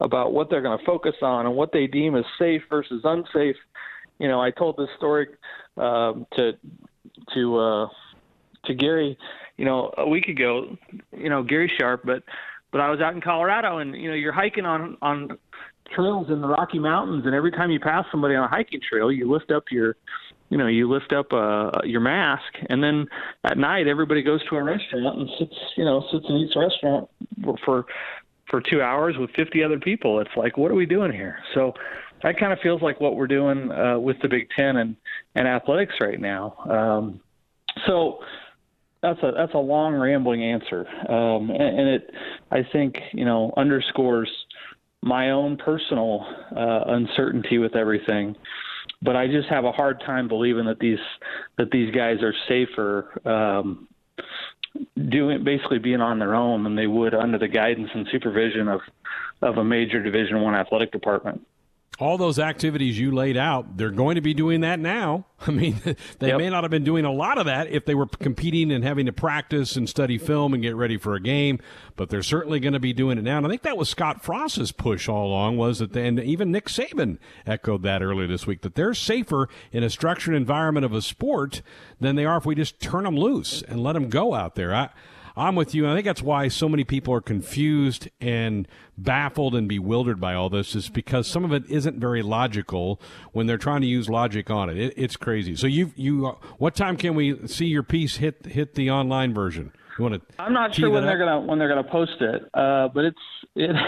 [0.00, 3.56] about what they're going to focus on and what they deem as safe versus unsafe.
[4.18, 5.28] You know i told this story
[5.78, 6.52] um to
[7.34, 7.88] to uh
[8.66, 9.16] to gary
[9.56, 10.76] you know a week ago
[11.16, 12.22] you know gary sharp but
[12.70, 15.38] but i was out in colorado and you know you're hiking on on
[15.94, 19.10] trails in the rocky mountains and every time you pass somebody on a hiking trail
[19.10, 19.96] you lift up your
[20.50, 23.06] you know you lift up uh, your mask and then
[23.44, 27.08] at night everybody goes to a restaurant and sits you know sits and eats restaurant
[27.64, 27.86] for
[28.50, 30.20] for two hours with 50 other people.
[30.20, 31.38] It's like what are we doing here?
[31.54, 31.72] So
[32.22, 34.96] that kind of feels like what we're doing uh, with the big ten and
[35.34, 36.54] and athletics right now.
[36.68, 37.20] Um,
[37.86, 38.18] so
[39.02, 40.86] that's a that's a long rambling answer.
[41.08, 42.10] Um, and, and it
[42.50, 44.30] i think you know underscores
[45.02, 48.36] my own personal uh, uncertainty with everything
[49.02, 50.98] but I just have a hard time believing that these
[51.58, 53.88] that these guys are safer um,
[55.08, 58.80] doing basically being on their own than they would under the guidance and supervision of
[59.42, 61.46] of a major Division One athletic department
[62.00, 65.26] all those activities you laid out, they're going to be doing that now.
[65.46, 65.80] I mean,
[66.18, 66.38] they yep.
[66.38, 69.06] may not have been doing a lot of that if they were competing and having
[69.06, 71.58] to practice and study film and get ready for a game,
[71.96, 73.36] but they're certainly going to be doing it now.
[73.36, 76.50] And I think that was Scott Frost's push all along was that, they, and even
[76.50, 80.92] Nick Saban echoed that earlier this week, that they're safer in a structured environment of
[80.92, 81.60] a sport
[82.00, 84.74] than they are if we just turn them loose and let them go out there.
[84.74, 84.88] I,
[85.40, 85.88] I'm with you.
[85.88, 90.50] I think that's why so many people are confused and baffled and bewildered by all
[90.50, 93.00] this, is because some of it isn't very logical
[93.32, 94.76] when they're trying to use logic on it.
[94.76, 95.56] it it's crazy.
[95.56, 99.32] So you you, uh, what time can we see your piece hit hit the online
[99.32, 99.72] version?
[99.98, 100.34] You want to?
[100.38, 103.18] I'm not sure when they're gonna when they're gonna post it, uh, but it's
[103.56, 103.74] it.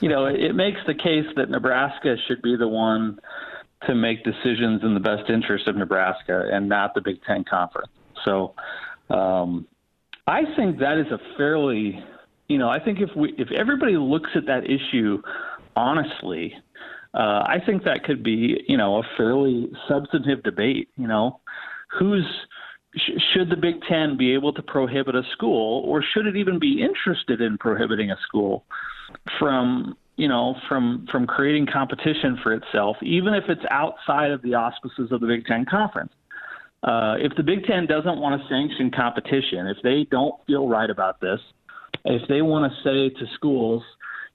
[0.00, 3.18] You know, it makes the case that Nebraska should be the one
[3.86, 7.90] to make decisions in the best interest of Nebraska and not the Big Ten Conference.
[8.24, 8.54] So,
[9.10, 9.66] um,
[10.28, 12.04] I think that is a fairly,
[12.48, 15.22] you know, I think if we if everybody looks at that issue
[15.74, 16.52] honestly,
[17.14, 20.90] uh, I think that could be, you know, a fairly substantive debate.
[20.96, 21.40] You know,
[21.98, 22.26] who's
[22.94, 26.58] sh- should the Big Ten be able to prohibit a school, or should it even
[26.58, 28.66] be interested in prohibiting a school
[29.38, 34.52] from, you know, from from creating competition for itself, even if it's outside of the
[34.52, 36.12] auspices of the Big Ten Conference?
[36.82, 40.88] Uh, if the Big Ten doesn't want to sanction competition, if they don't feel right
[40.88, 41.40] about this,
[42.04, 43.82] if they want to say to schools,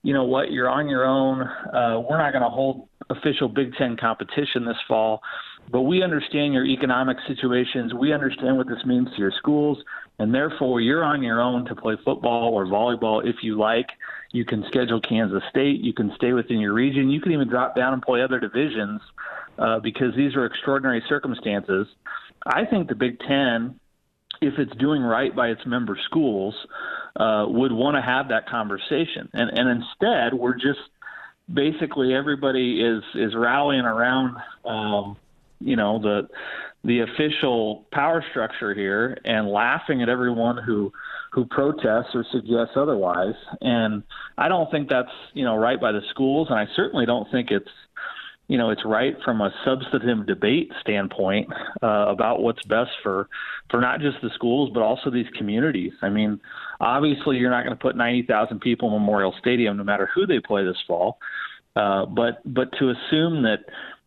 [0.01, 3.73] you know what, you're on your own, uh, we're not going to hold official Big
[3.75, 5.21] Ten competition this fall,
[5.71, 9.77] but we understand your economic situations, we understand what this means to your schools,
[10.19, 13.87] and therefore you're on your own to play football or volleyball if you like.
[14.33, 17.75] You can schedule Kansas State, you can stay within your region, you can even drop
[17.75, 18.99] down and play other divisions
[19.57, 21.87] uh, because these are extraordinary circumstances.
[22.45, 23.79] I think the Big Ten,
[24.41, 26.55] if it's doing right by its member schools,
[27.15, 29.29] uh, would want to have that conversation.
[29.33, 30.79] And and instead, we're just
[31.51, 35.17] basically everybody is is rallying around, um,
[35.59, 36.29] you know, the
[36.83, 40.91] the official power structure here and laughing at everyone who
[41.31, 43.35] who protests or suggests otherwise.
[43.61, 44.03] And
[44.37, 47.51] I don't think that's you know right by the schools, and I certainly don't think
[47.51, 47.69] it's
[48.53, 53.27] you know it's right from a substantive debate standpoint uh, about what's best for
[53.71, 55.91] for not just the schools but also these communities.
[56.03, 56.39] I mean,
[56.79, 60.39] obviously you're not going to put 90,000 people in Memorial Stadium no matter who they
[60.39, 61.17] play this fall,
[61.75, 63.61] uh, but but to assume that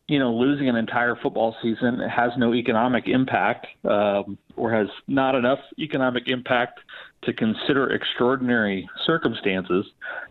[0.06, 5.34] you know losing an entire football season has no economic impact um, or has not
[5.34, 6.78] enough economic impact
[7.22, 9.86] to consider extraordinary circumstances,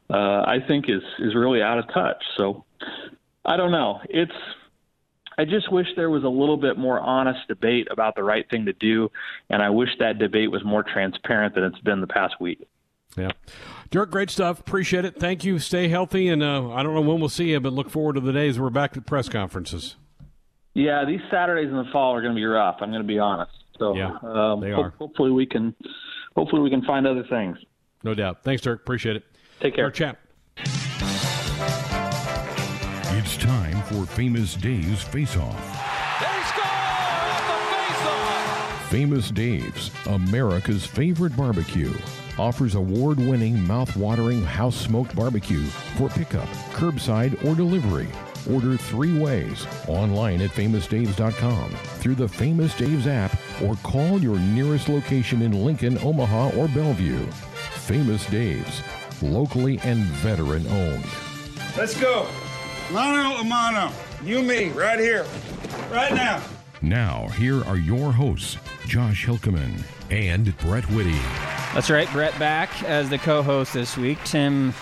[0.10, 2.23] uh, I think is is really out of touch.
[2.38, 2.63] So
[3.45, 3.99] I don't know.
[4.10, 4.31] It's
[5.38, 8.65] I just wish there was a little bit more honest debate about the right thing
[8.65, 9.12] to do,
[9.49, 12.65] and I wish that debate was more transparent than it's been the past week.
[13.17, 13.31] Yeah.
[13.91, 14.60] Dirk, great stuff.
[14.60, 15.19] Appreciate it.
[15.19, 15.60] Thank you.
[15.60, 18.21] Stay healthy, and uh, I don't know when we'll see you, but look forward to
[18.21, 19.95] the days we're back at press conferences.
[20.73, 22.77] Yeah, these Saturdays in the fall are going to be rough.
[22.81, 23.51] I'm going to be honest.
[23.77, 24.93] So yeah, um, they ho- are.
[24.97, 25.73] hopefully we can,
[26.36, 27.58] hopefully we can find other things.
[28.03, 28.43] No doubt.
[28.43, 28.81] Thanks, Dirk.
[28.81, 29.23] Appreciate it.
[29.62, 29.86] Take care.
[29.86, 30.19] Our chap.
[33.95, 36.19] For Famous Dave's Face Off.
[36.19, 38.89] They score on the face-off.
[38.89, 41.93] Famous Dave's, America's favorite barbecue,
[42.38, 45.63] offers award winning, mouth watering house smoked barbecue
[45.97, 48.10] for pickup, curbside, or delivery.
[48.51, 54.89] Order three ways online at famousdaves.com, through the Famous Dave's app, or call your nearest
[54.89, 57.25] location in Lincoln, Omaha, or Bellevue.
[57.86, 58.81] Famous Dave's,
[59.21, 61.05] locally and veteran owned.
[61.77, 62.27] Let's go.
[62.91, 63.91] Mano a mano.
[64.24, 65.26] You, me, right here.
[65.91, 66.41] Right now.
[66.82, 71.17] Now, here are your hosts, Josh Hilkeman and Brett Whitty.
[71.74, 74.24] That's right, Brett back as the co-host this week.
[74.24, 74.74] Tim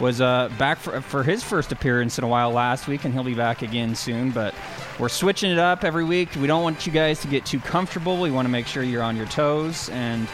[0.00, 3.22] was uh, back for, for his first appearance in a while last week, and he'll
[3.22, 4.30] be back again soon.
[4.30, 4.54] But
[4.98, 6.30] we're switching it up every week.
[6.36, 8.20] We don't want you guys to get too comfortable.
[8.20, 9.90] We want to make sure you're on your toes.
[9.90, 10.26] And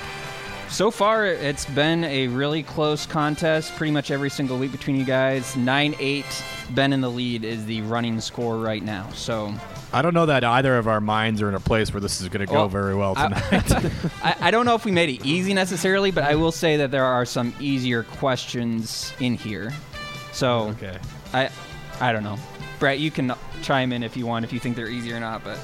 [0.70, 5.04] so far, it's been a really close contest pretty much every single week between you
[5.04, 5.57] guys.
[5.57, 6.24] 9 8,
[6.70, 9.09] Ben in the lead is the running score right now.
[9.11, 9.52] So
[9.92, 12.28] I don't know that either of our minds are in a place where this is
[12.28, 13.92] going to go Well, very well I- tonight.
[14.22, 16.90] I, I don't know if we made it easy necessarily, but I will say that
[16.90, 19.72] there are some easier questions in here.
[20.33, 20.98] So okay.
[21.33, 21.50] I
[22.00, 22.38] I don't know.
[22.78, 25.42] Brett, you can chime in if you want, if you think they're easy or not.
[25.42, 25.59] But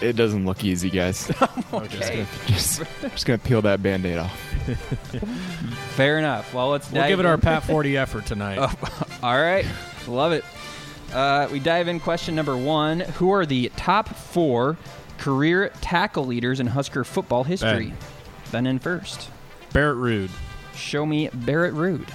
[0.00, 1.30] It doesn't look easy, guys.
[1.72, 4.38] okay, just, just gonna peel that band-aid off.
[5.94, 6.52] fair enough.
[6.52, 7.40] Well, let's We'll dive give it our in.
[7.40, 8.58] Pat 40 effort tonight.
[9.22, 9.66] All right,
[10.06, 10.44] love it.
[11.12, 12.00] Uh, we dive in.
[12.00, 14.76] Question number one: Who are the top four
[15.18, 17.94] career tackle leaders in Husker football history?
[18.52, 19.30] Ben in first.
[19.72, 20.30] Barrett Ruud.
[20.74, 22.08] Show me Barrett Ruud.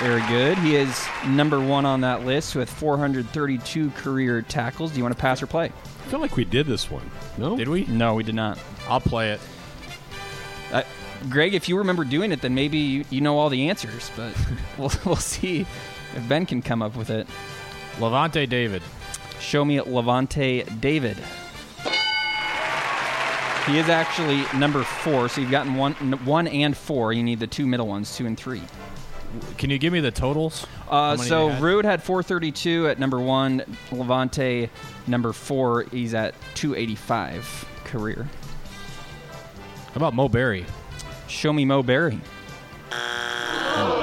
[0.00, 0.58] Very good.
[0.58, 4.90] He is number one on that list with 432 career tackles.
[4.90, 5.66] Do you want to pass or play?
[5.66, 7.08] I feel like we did this one.
[7.38, 7.56] No?
[7.56, 7.84] Did we?
[7.86, 8.58] No, we did not.
[8.88, 9.40] I'll play it.
[10.72, 10.82] Uh,
[11.30, 14.36] Greg, if you remember doing it, then maybe you, you know all the answers, but
[14.78, 17.26] we'll, we'll see if Ben can come up with it.
[17.98, 18.82] Lavonte David.
[19.40, 21.16] Show me Lavonte David.
[23.66, 27.12] He is actually number four, so you've gotten one, one and four.
[27.14, 28.60] You need the two middle ones, two and three.
[29.58, 30.66] Can you give me the totals?
[30.88, 31.62] Uh, so had?
[31.62, 33.60] Ruud had 432 at number one.
[33.90, 34.68] Lavonte,
[35.06, 38.28] number four, he's at 285 career.
[39.88, 40.66] How about Mo Berry?
[41.28, 42.20] Show me Mo Berry.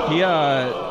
[0.10, 0.90] He, uh,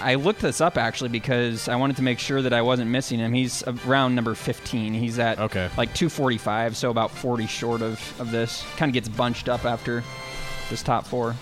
[0.00, 3.18] I looked this up actually because I wanted to make sure that I wasn't missing
[3.18, 3.32] him.
[3.32, 4.94] He's around number 15.
[4.94, 5.68] He's at Okay.
[5.76, 8.64] like 245, so about 40 short of, of this.
[8.76, 10.02] Kind of gets bunched up after
[10.70, 11.34] this top four.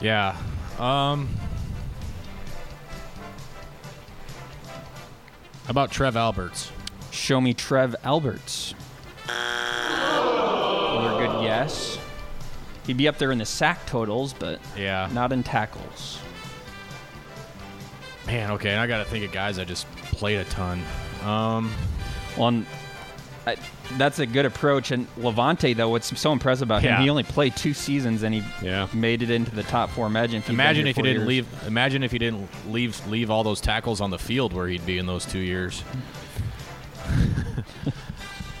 [0.00, 0.36] Yeah.
[0.82, 1.28] Um.
[5.64, 6.72] How about Trev Alberts?
[7.12, 8.74] Show me Trev Alberts.
[9.28, 11.98] Another good guess.
[12.86, 15.08] He'd be up there in the sack totals, but Yeah.
[15.12, 16.18] not in tackles.
[18.26, 18.70] Man, okay.
[18.70, 20.82] And I got to think of guys I just played a ton.
[21.24, 21.72] Um.
[22.36, 22.66] Well, and
[23.46, 23.56] I,
[23.98, 24.90] that's a good approach.
[24.90, 26.96] And Lavonte, though, what's so impressive about Yeah.
[26.96, 28.86] him, he only played two seasons and he Yeah.
[28.92, 30.06] made it into the top four.
[30.06, 31.28] Imagine if, he'd Imagine if he didn't years.
[31.28, 31.46] leave.
[31.66, 34.98] Imagine if he didn't leave leave all those tackles on the field where he'd be
[34.98, 35.82] in those two years.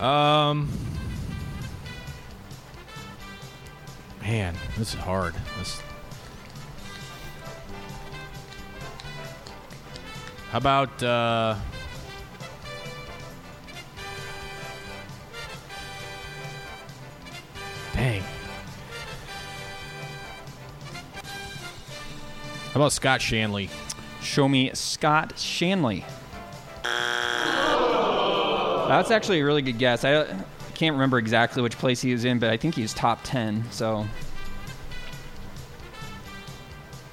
[0.00, 0.68] um,
[4.22, 5.34] man, this is hard.
[5.58, 5.80] This.
[10.50, 11.54] How about uh,
[22.72, 23.68] How about Scott Shanley?
[24.22, 26.04] Show me Scott Shanley.
[28.88, 30.04] That's actually a really good guess.
[30.04, 30.26] I
[30.74, 33.64] can't remember exactly which place he was in, but I think he was top 10.
[33.70, 34.06] So,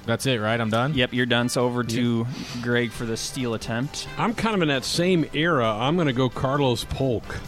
[0.06, 0.60] That's it, right?
[0.60, 0.94] I'm done.
[0.94, 1.48] yep, you're done.
[1.48, 2.26] So, over to
[2.62, 4.08] Greg for the steal attempt.
[4.18, 5.66] I'm kind of in that same era.
[5.68, 7.38] I'm going to go Carlos Polk.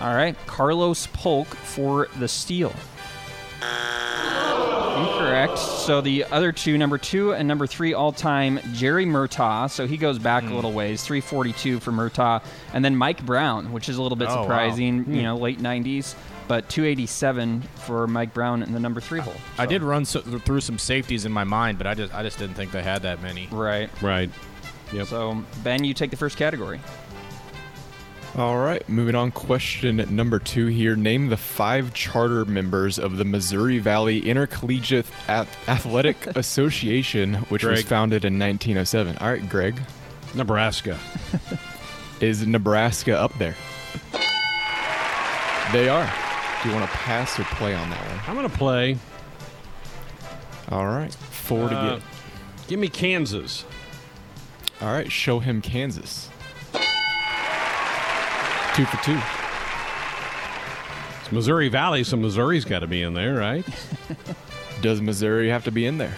[0.00, 2.72] All right, Carlos Polk for the steal.
[5.34, 5.58] Incorrect.
[5.58, 9.70] So the other two, number two and number three all time, Jerry Murtaugh.
[9.70, 10.54] So he goes back a hmm.
[10.54, 12.42] little ways, 342 for Murtaugh.
[12.72, 14.42] And then Mike Brown, which is a little bit Oh, wow.
[14.42, 15.22] surprising, you hmm.
[15.22, 16.14] know, late 90s,
[16.48, 19.34] but 287 for Mike Brown in the number three hole.
[19.58, 22.38] I did run so, through some safeties in my mind, but I just I just
[22.38, 23.48] didn't think they had that many.
[23.50, 23.90] Right.
[24.02, 24.30] Right.
[24.92, 25.06] Yep.
[25.08, 26.80] So, Ben, you take the first category.
[28.36, 29.30] All right, moving on.
[29.30, 30.96] Question number two here.
[30.96, 37.82] Name the five charter members of the Missouri Valley Intercollegiate Ath- Athletic Association, which was
[37.82, 39.18] founded in 1907.
[39.18, 39.80] All right, Greg.
[40.34, 40.98] Nebraska.
[42.20, 43.54] Is Nebraska up there?
[45.72, 46.12] They are.
[46.62, 48.20] Do you want to pass or play on that one?
[48.26, 48.98] I'm going to play.
[50.70, 52.04] All right, four to uh, get.
[52.66, 53.64] Give me Kansas.
[54.80, 56.30] All right, show him Kansas.
[58.74, 59.18] Two for two.
[61.20, 63.64] It's Missouri Valley, so Missouri's got to be in there, right?
[64.82, 66.14] Does Missouri have to be in there?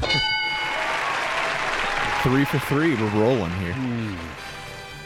[2.22, 2.94] three for three.
[2.94, 3.74] We're rolling here.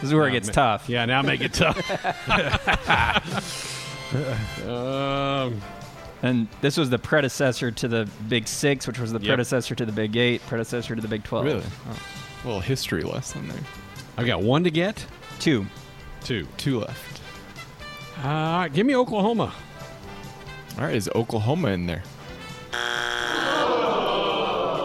[0.00, 0.86] This is where it gets tough.
[0.88, 1.78] Yeah, now make it tough.
[4.68, 5.60] um,
[6.22, 9.26] And this was the predecessor to the Big Six, which was the Yep.
[9.28, 11.44] predecessor to the Big Eight, predecessor to the Big 12.
[11.46, 11.62] Really?
[11.88, 11.98] Oh.
[12.44, 13.58] A little history lesson there.
[14.18, 15.04] I've got one to get.
[15.38, 15.64] Two.
[16.24, 16.46] Two.
[16.56, 17.20] Two left.
[18.22, 19.52] Uh, give me Oklahoma.
[20.78, 22.02] All right, is Oklahoma in there?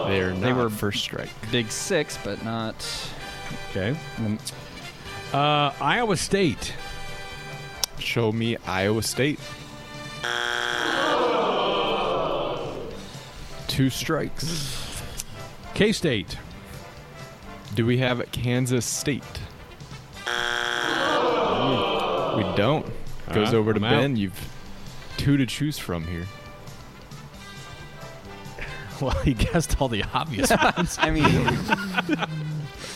[0.08, 1.28] They're not They were- first strike.
[1.52, 2.74] Big Six, but not.
[3.70, 3.96] Okay.
[5.32, 6.72] Uh, Iowa State.
[7.98, 9.38] Show me Iowa State.
[13.66, 15.02] Two strikes.
[15.74, 16.38] K State.
[17.74, 19.22] Do we have Kansas State?
[22.38, 22.86] We don't.
[23.32, 23.90] Goes Uh, over to I'm out.
[24.00, 24.16] Ben.
[24.16, 24.48] You've
[25.16, 26.26] two to choose from here.
[29.00, 30.96] Well, he guessed all the obvious ones.
[31.00, 31.24] I mean,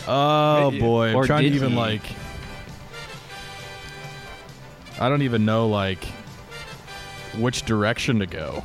[0.09, 1.77] Oh boy, Or I'm trying to did even he?
[1.77, 2.03] like.
[5.01, 6.05] I don't even know like
[7.39, 8.65] which direction to go.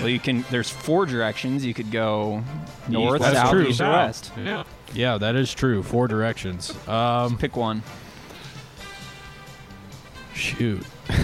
[0.00, 0.44] well, you can.
[0.50, 1.64] There's four directions.
[1.64, 2.44] You could go
[2.88, 3.66] north, That's south, true.
[3.68, 4.32] east, or west.
[4.36, 4.64] Yeah.
[4.94, 5.82] Yeah, that is true.
[5.82, 6.72] Four directions.
[6.86, 7.82] Um, Pick one.
[10.38, 10.82] Shoot.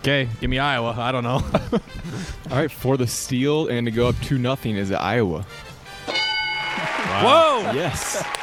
[0.00, 0.94] Okay, give me Iowa.
[0.98, 1.42] I don't know.
[2.50, 5.42] All right, for the steal and to go up two nothing is Iowa.
[7.22, 7.72] Whoa!
[7.74, 8.22] Yes.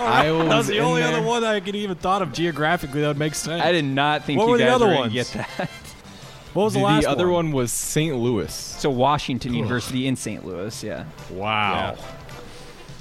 [0.00, 1.12] Oh, Iowa That was the in only there.
[1.12, 3.60] other one I could even thought of geographically that would make sense.
[3.60, 5.12] I did not think What you were the guys other were gonna ones?
[5.12, 5.26] get
[5.58, 5.68] that.
[6.54, 7.46] What was the, The, last The other one?
[7.46, 8.14] one was St.
[8.14, 10.46] Louis, So Washington University in St.
[10.46, 10.84] Louis.
[10.84, 11.04] Yeah.
[11.32, 11.96] Wow.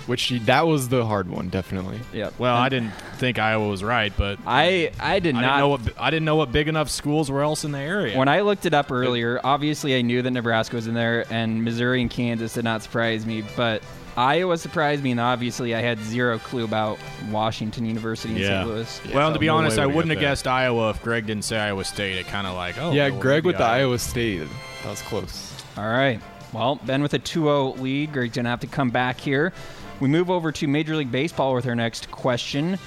[0.08, 2.00] Which that was the hard one, definitely.
[2.14, 2.34] Yep.
[2.40, 5.60] Well, And I didn't think Iowa was right, but I I did I not didn't
[5.60, 8.18] know what I didn't know what big enough schools were else in the area.
[8.18, 11.64] When I looked it up earlier, obviously I knew that Nebraska was in there, and
[11.64, 13.44] Missouri and Kansas did not surprise me.
[13.56, 13.84] But
[14.16, 16.98] Iowa surprised me, and obviously I had zero clue about
[17.30, 18.64] Washington University in Yeah.
[18.64, 18.68] St.
[18.68, 19.02] Louis.
[19.10, 19.16] Yeah.
[19.16, 20.22] well, to be no honest, I wouldn't got have that.
[20.22, 22.18] guessed Iowa if Greg didn't say Iowa State.
[22.18, 24.48] It kind of like, oh, yeah, well, Greg maybe with the Iowa State.
[24.84, 25.54] That was close.
[25.78, 26.20] All right.
[26.54, 28.14] Well, Ben with a 2-0 lead.
[28.14, 29.54] Greg's gonna have to come back here.
[30.00, 32.78] We move over to Major League Baseball with our next question.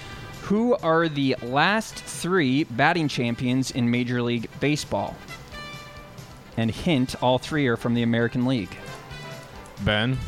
[0.42, 5.16] Who are the last three batting champions in Major League Baseball?
[6.56, 8.76] And hint, all three are from the American League.
[9.84, 10.18] Ben,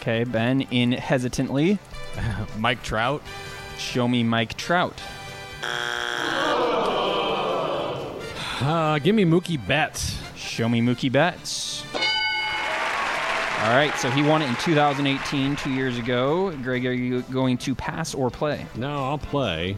[0.00, 1.78] Okay, Ben in hesitantly.
[2.58, 3.22] Mike Trout,
[3.78, 5.00] Show me Mike Trout.
[8.60, 10.18] Uh, give me Mookie Betts.
[10.36, 11.84] Show me Mookie Betts.
[13.62, 16.50] All right, so he won it in 2018, two years ago.
[16.62, 18.66] Greg, are you going to pass or play?
[18.74, 19.76] No, I'll play.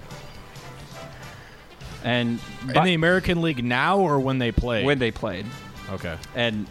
[2.02, 2.40] And
[2.74, 4.86] in the American League now or when they played?
[4.86, 5.44] when they played,
[5.90, 6.66] okay, and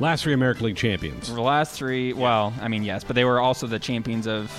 [0.00, 1.32] Last three American League champions.
[1.32, 4.50] the last three, well, I mean, yes, but they were also the champions of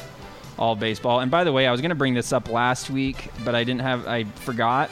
[0.59, 1.19] all baseball.
[1.19, 3.63] And by the way, I was going to bring this up last week, but I
[3.63, 4.91] didn't have, I forgot.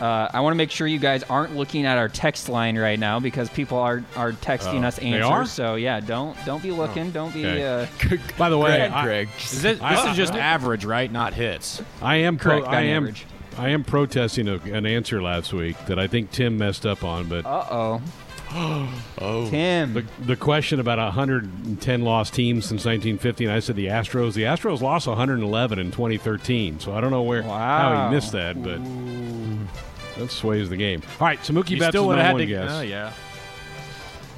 [0.00, 2.98] Uh, I want to make sure you guys aren't looking at our text line right
[2.98, 5.24] now because people are are texting Oh, us they answers.
[5.30, 5.44] are?
[5.46, 7.10] So yeah, don't don't be looking.
[7.10, 7.44] don't be.
[7.46, 7.64] okay.
[8.16, 9.28] Uh, By the way, Greg, I, Greg.
[9.38, 11.10] is this, this I- is just average, right?
[11.10, 11.82] Not hits.
[12.00, 13.26] I am Correct, pro- I am average.
[13.56, 17.28] I am protesting a, an answer last week that I think Tim messed up on,
[17.28, 18.02] but Uh oh.
[19.20, 19.92] Oh, Tim.
[19.94, 24.32] the, the question about 110 lost teams since 1950, and I said the Astros.
[24.34, 28.62] The Astros lost 111 in 2013, so I don't know where how he missed that,
[28.62, 28.78] but
[30.18, 31.02] that sways the game.
[31.20, 32.70] All right, so Mookie You Betts still is would have one had to guess.
[32.70, 33.12] Oh, yeah.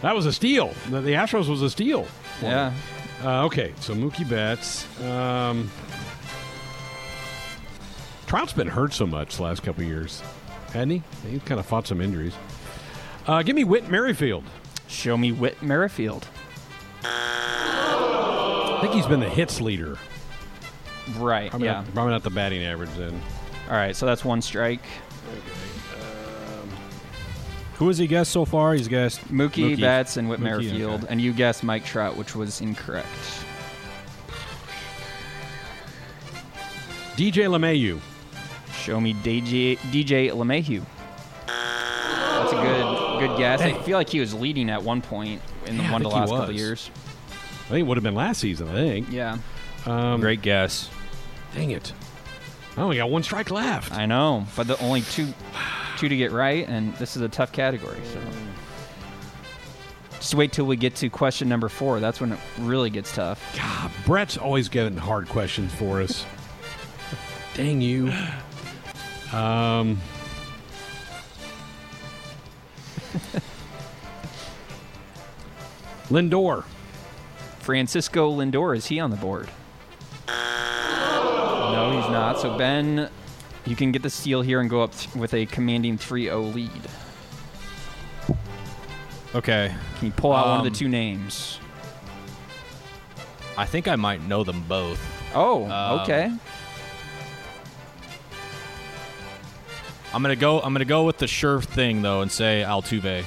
[0.03, 0.75] That was a steal.
[0.89, 2.07] The, the Astros was a steal.
[2.43, 2.73] yeah.
[3.23, 4.87] Uh, okay, so Mookie Betts.
[5.03, 5.71] Um,
[8.27, 10.23] Trout's been hurt so much the last couple years,
[10.73, 11.03] hadn't he?
[11.29, 12.33] He's kind of fought some injuries.
[13.27, 14.45] Uh, give me Whit Merrifield.
[14.89, 16.29] Show me Whit Merrifield.
[17.05, 19.99] I think he's been the hits leader.
[21.19, 21.51] Right.
[21.51, 21.75] Probably, yeah.
[21.75, 23.21] not, probably not the batting average then.
[23.69, 23.95] All right.
[23.95, 24.83] So that's one strike.
[27.81, 28.75] Who has he guessed so far?
[28.75, 29.81] He's guessed Mookie, Mookie.
[29.81, 31.07] Betts and Whit Mookie, Merrifield, okay.
[31.09, 33.09] and you guessed Mike Trout, which was incorrect.
[37.17, 37.99] DJ LeMahieu.
[38.75, 40.83] Show me DJ DJ LeMahieu.
[41.47, 43.61] That's a good good guess.
[43.61, 46.11] I feel like he was leading at one point in the Yeah, I one of
[46.11, 46.57] the think he last couple was.
[46.57, 46.91] years.
[47.31, 49.11] I think it would have been last season, I think.
[49.11, 49.39] Yeah,
[49.87, 50.91] Um, Great guess.
[51.55, 51.93] Dang it.
[52.77, 53.93] I only got one strike left.
[53.93, 55.29] I know, but the only two
[56.01, 57.99] two to get right, and this is a tough category.
[58.15, 58.19] So
[60.15, 62.01] just wait till we get to question number four.
[62.01, 63.55] That's when it really gets tough.
[63.55, 66.25] God, Brett's always getting hard questions for us.
[67.55, 68.11] Dang you.
[69.31, 70.01] Um,
[76.09, 76.65] Lindor.
[77.59, 79.51] Francisco Lindor is he on the board?
[80.27, 82.41] No, he's not.
[82.41, 83.11] So Ben,
[83.67, 86.71] you can get the steal here and go up th- with a commanding 3-0 lead.
[89.35, 89.75] Okay.
[89.99, 91.59] Can you pull out one of Um, the two names?
[93.57, 95.01] I think I might know them both.
[95.35, 96.33] Oh, um, okay.
[100.13, 100.61] I'm gonna go.
[100.61, 103.25] I'm gonna go with the sure thing though, and say Altuve.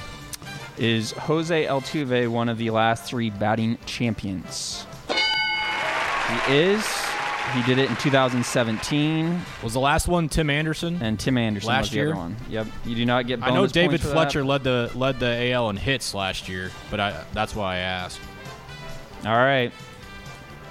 [0.76, 4.84] Is Jose Altuve one of the last three batting champions?
[5.08, 7.03] He is.
[7.52, 11.00] He did it in 2017, Was the last one Tim Anderson?
[11.00, 12.08] and Tim Anderson Last was the year?
[12.08, 12.36] other one.
[12.48, 12.66] Yep.
[12.84, 13.42] You do not get.
[13.42, 14.14] I know bonus David points for that.
[14.14, 17.78] Fletcher led the led the AL in hits last year, but I that's why I
[17.78, 18.20] asked.
[19.24, 19.72] All right.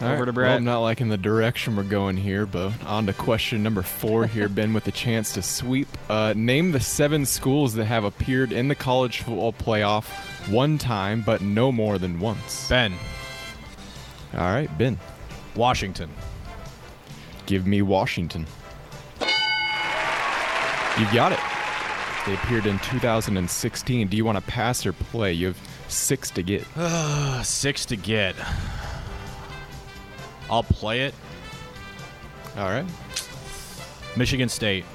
[0.02, 3.06] All Over right, to Well, I'm not liking the direction we're going here, but on
[3.06, 5.88] to question number four here, Ben, with a chance to sweep.
[6.10, 10.06] Uh, name the seven schools that have appeared in the college football playoff
[10.52, 12.68] one time, but no more than once.
[12.68, 12.94] Ben,
[14.34, 15.00] All right, Ben,
[15.56, 16.10] Washington,
[17.46, 18.46] give me Washington.
[21.00, 21.40] You've got it.
[22.26, 24.08] They appeared in 2016.
[24.08, 25.34] Do you want to pass or play?
[25.34, 26.66] You have six to get.
[26.78, 28.36] uh, six to get.
[30.50, 31.14] I'll play it.
[32.58, 32.86] All right.
[34.16, 34.86] Michigan State,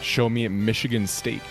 [0.00, 1.42] Show me at Michigan State.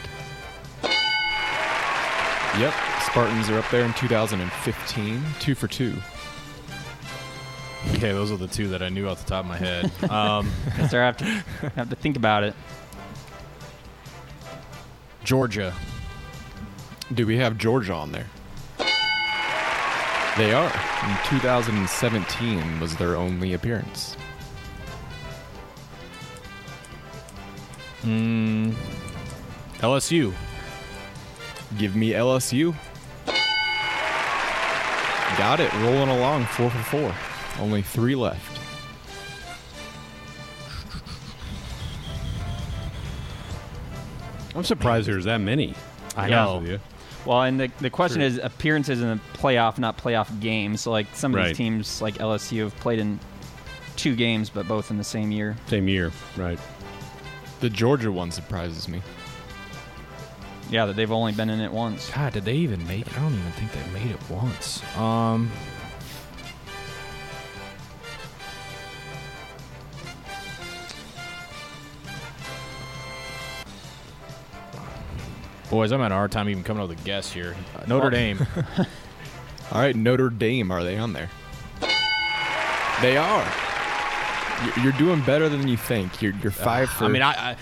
[0.83, 2.73] Yep,
[3.03, 5.23] Spartans are up there in 2015.
[5.39, 5.95] Two for two.
[7.89, 9.91] Okay, those are the two that I knew off the top of my head.
[10.09, 10.51] Um,
[10.89, 11.25] So I have to
[11.75, 12.53] have to think about it.
[15.23, 15.73] Georgia,
[17.13, 18.27] Do we have Georgia on there?
[20.37, 20.65] They are.
[20.65, 24.15] In 2017 was their only appearance.
[28.03, 28.73] mm,
[29.79, 30.33] LSU,
[31.77, 32.73] Give me LSU.
[35.37, 35.71] Got it.
[35.75, 37.15] Rolling along, four for four.
[37.61, 38.59] Only three left.
[44.55, 45.73] I'm surprised there's that many.
[46.15, 46.71] I To be honest know.
[46.73, 46.81] with.
[47.25, 48.27] Well, and the, the question Sure.
[48.27, 50.81] is appearances in the playoff, not playoff games.
[50.81, 51.47] So, like some of Right.
[51.49, 53.19] these teams, like LSU, have played in
[53.95, 55.55] two games, but both in the same year.
[55.67, 56.59] Same year, right?
[57.59, 59.01] The Georgia one surprises me.
[60.71, 62.09] Yeah, that they've only been in it once.
[62.09, 63.07] God, did they even make?
[63.17, 64.81] I don't even think they made it once.
[64.97, 65.51] Um,
[75.71, 77.55] boys, I'm having a hard time even coming up with a guess here.
[77.75, 78.45] Uh, Notre Dame.
[79.71, 81.29] All right, Notre Dame, are they on there?
[83.01, 83.45] They are.
[84.63, 86.21] You- You're doing better than you think.
[86.21, 87.05] You're, you're five for.
[87.05, 87.55] I mean, I, I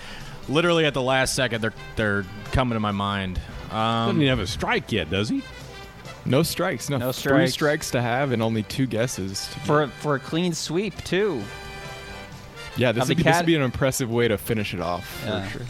[0.48, 3.40] literally at the last second they're they're coming to my mind.
[3.70, 5.42] Doesn't Um, even have a strike yet, does he?
[6.26, 6.90] no strikes.
[6.90, 7.52] No, No Three strikes.
[7.52, 9.48] strikes to have and only two guesses.
[9.54, 11.42] to For a, for a clean sweep too.
[12.76, 14.74] Yeah, this Of would, the be, this cat- would be an impressive way to finish
[14.74, 15.22] it off.
[15.24, 15.42] Yeah.
[15.48, 15.66] For sure.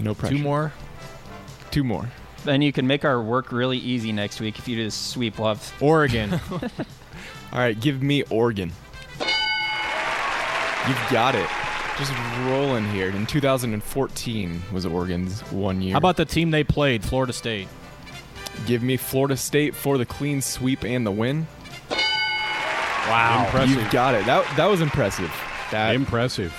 [0.00, 0.36] No pressure.
[0.36, 0.72] two more.
[1.70, 2.10] Two more.
[2.44, 5.38] Then you can make our work really easy next week if you just sweep.
[5.38, 6.40] We'll Oregon.
[7.52, 8.72] All right, give me Oregon.
[10.88, 11.48] You've got it.
[11.98, 12.12] Just
[12.46, 13.10] rolling here.
[13.10, 15.92] In 2014 was Oregon's one year.
[15.92, 17.68] How about the team they played, Florida State?
[18.66, 21.46] Give me Florida State for the clean sweep and the win.
[21.90, 23.44] Wow.
[23.44, 23.76] Impressive.
[23.76, 24.24] You've got it.
[24.24, 25.30] That that was impressive.
[25.70, 26.54] That Impressive.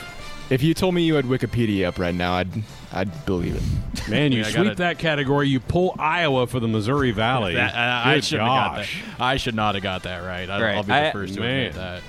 [0.50, 2.50] If you told me you had Wikipedia up right now, I'd
[2.94, 4.10] I'd believe it.
[4.10, 5.48] Man, you Yeah, I sweep gotta- that category.
[5.48, 7.54] You pull Iowa for the Missouri Valley.
[7.56, 8.82] That- I, I Good shouldn't have got that.
[8.82, 9.04] gosh.
[9.20, 10.50] I should not have got that right.
[10.50, 10.76] I, Right.
[10.76, 11.58] I'll be the I- first to Man.
[11.68, 12.02] admit that.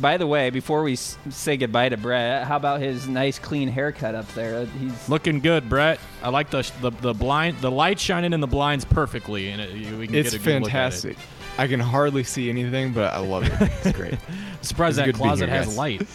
[0.00, 4.16] By the way, before we say goodbye to Brett, how about his nice clean haircut
[4.16, 4.66] up there?
[4.66, 6.00] He's Looking good, Brett.
[6.20, 9.72] I like the the, the blind, the light shining in the blinds perfectly, and it,
[9.96, 10.96] we can It's get a good look at it.
[10.96, 11.16] fantastic.
[11.58, 13.52] I can hardly see anything, but I love it.
[13.84, 14.18] It's great.
[14.62, 15.76] Surprised It's that good to be closet here, has guys.
[15.78, 16.08] light.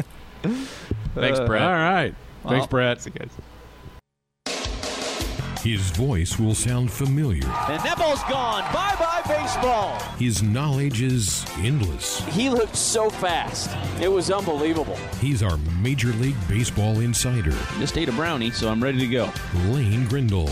[0.42, 1.62] Thanks, Uh, Brett.
[1.62, 2.14] All right.
[2.44, 3.06] Thanks, Well- Brett.
[5.62, 7.44] His voice will sound familiar.
[7.44, 8.62] And that ball's gone.
[8.72, 9.98] Bye bye, baseball.
[10.18, 12.24] His knowledge is endless.
[12.34, 13.68] He looked so fast.
[14.00, 14.96] It was unbelievable.
[15.20, 19.30] He's our Major League Baseball insider, Just ate a brownie, so I'm ready to go.
[19.66, 20.48] Lane Grindle.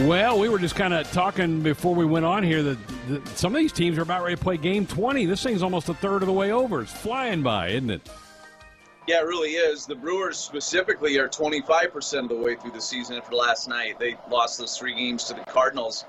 [0.00, 3.54] Well, we were just kind of talking before we went on here that, that some
[3.54, 5.24] of these teams are about ready to play game 20.
[5.24, 6.82] This thing's almost a third of the way over.
[6.82, 8.06] It's flying by, isn't it?
[9.06, 9.86] Yeah, it really is.
[9.86, 14.00] The Brewers specifically are 25% of the way through the season after last night.
[14.00, 16.04] They lost those three games to the Cardinals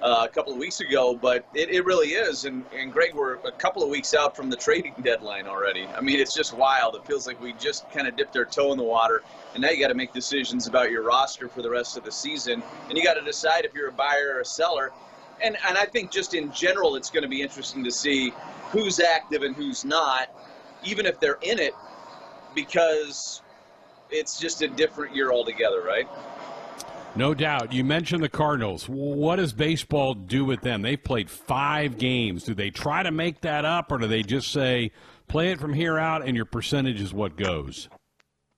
[0.00, 2.46] uh, a couple of weeks ago, but it, it really is.
[2.46, 5.84] And, and Greg, we're a couple of weeks out from the trading deadline already.
[5.84, 6.94] I mean, it's just wild.
[6.94, 9.22] It feels like we just kind of dipped our toe in the water,
[9.52, 12.12] and now you got to make decisions about your roster for the rest of the
[12.12, 14.92] season, and you got to decide if you're a buyer or a seller.
[15.42, 18.32] And, and I think just in general, it's going to be interesting to see
[18.70, 20.28] who's active and who's not,
[20.82, 21.74] even if they're in it
[22.54, 23.42] because
[24.10, 26.08] it's just a different year altogether, right?
[27.16, 27.72] No doubt.
[27.72, 28.88] You mentioned the Cardinals.
[28.88, 30.82] What does baseball do with them?
[30.82, 32.44] They've played five games.
[32.44, 34.92] Do they try to make that up, or do they just say,
[35.26, 37.88] play it from here out and your percentage is what goes?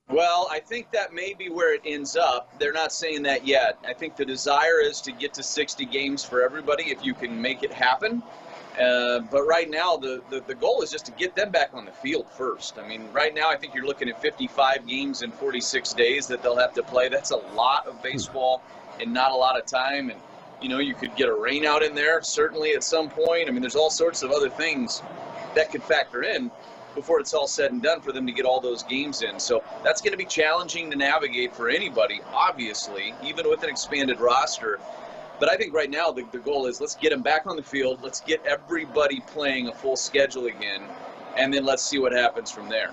[0.09, 2.59] Well, I think that may be where it ends up.
[2.59, 3.79] They're not saying that yet.
[3.87, 7.41] I think the desire is to get to 60 games for everybody if you can
[7.41, 8.23] make it happen.
[8.81, 11.85] Uh, but right now, the, the, the goal is just to get them back on
[11.85, 12.79] the field first.
[12.79, 16.43] I mean, right now, I think you're looking at 55 games in 46 days that
[16.43, 17.09] they'll have to play.
[17.09, 18.63] That's a lot of baseball
[19.01, 20.11] and not a lot of time.
[20.11, 20.19] And,
[20.63, 23.49] you know, you could get a rain out in there, certainly at some point.
[23.49, 25.03] I mean, there's all sorts of other things
[25.55, 26.51] that could factor in
[26.95, 29.39] before it's all said and done for them to get all those games in.
[29.39, 34.21] So that's going to be challenging to navigate for anybody, obviously, even with an expanded
[34.21, 34.81] roster.
[35.43, 37.65] But I think right now the, the goal is let's get them back on the
[37.65, 37.99] field.
[38.01, 40.85] Let's get everybody playing a full schedule again,
[41.37, 42.91] and then let's see what happens from there.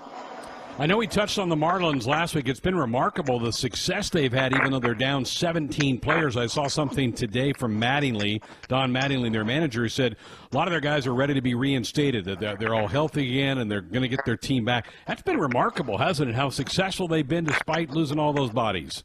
[0.76, 2.48] I know we touched on the Marlins last week.
[2.48, 6.36] It's been remarkable the success they've had, even though they're down 17 players.
[6.36, 10.16] I saw something today from Mattingly, Don Mattingly, their manager, who said
[10.50, 13.58] a lot of their guys are ready to be reinstated, that they're all healthy again,
[13.58, 14.88] and they're going to get their team back.
[15.06, 16.34] That's been remarkable, hasn't it?
[16.34, 19.04] How successful they've been despite losing all those bodies.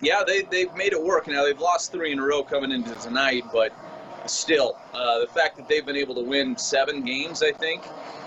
[0.00, 1.26] Yeah, they, they've made it work.
[1.26, 3.72] Now, they've lost three in a row coming into tonight, but
[4.26, 7.82] still, uh, the fact that they've been able to win seven games, I think,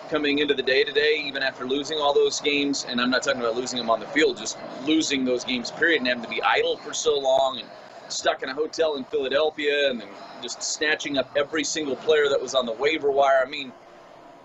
[0.09, 3.41] coming into the day today, even after losing all those games, and I'm not talking
[3.41, 6.41] about losing them on the field, just losing those games, period, and having to be
[6.41, 7.67] idle for so long and
[8.07, 10.07] stuck in a hotel in Philadelphia and then
[10.41, 13.43] just snatching up every single player that was on the waiver wire.
[13.45, 13.73] I mean,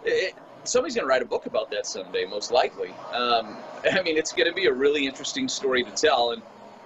[0.04, 2.90] it, somebody's going to write a book about that someday, most likely.
[3.12, 3.56] Um,
[3.90, 6.42] I mean, it's going to be a really interesting story to tell, and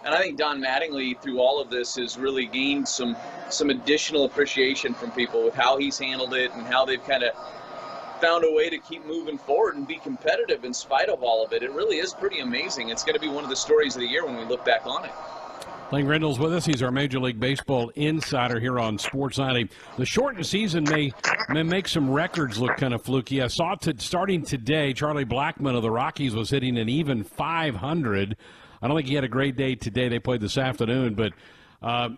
[0.07, 3.17] and I think Don Mattingly, through all of this, has really gained some
[3.51, 7.33] some additional appreciation from people with how he's handled it and how they've kind of
[8.21, 11.53] found a way to keep moving forward and be competitive in spite of all of
[11.53, 11.63] it.
[11.63, 12.89] It really is pretty amazing.
[12.89, 14.87] It's going to be one of the stories of the year when we look back
[14.87, 15.11] on it.
[15.93, 16.65] Lane Grindle's with us.
[16.65, 19.71] He's our Major League Baseball insider here on Sports Night.
[19.97, 21.13] The shortened season may
[21.49, 23.43] may make some records look kind of fluky.
[23.43, 28.37] I saw starting today, Charlie Blackmon of the Rockies was hitting an even 500.
[28.87, 30.09] I don't think he had a great day today.
[30.09, 31.33] They played this afternoon, but
[31.83, 32.09] uh,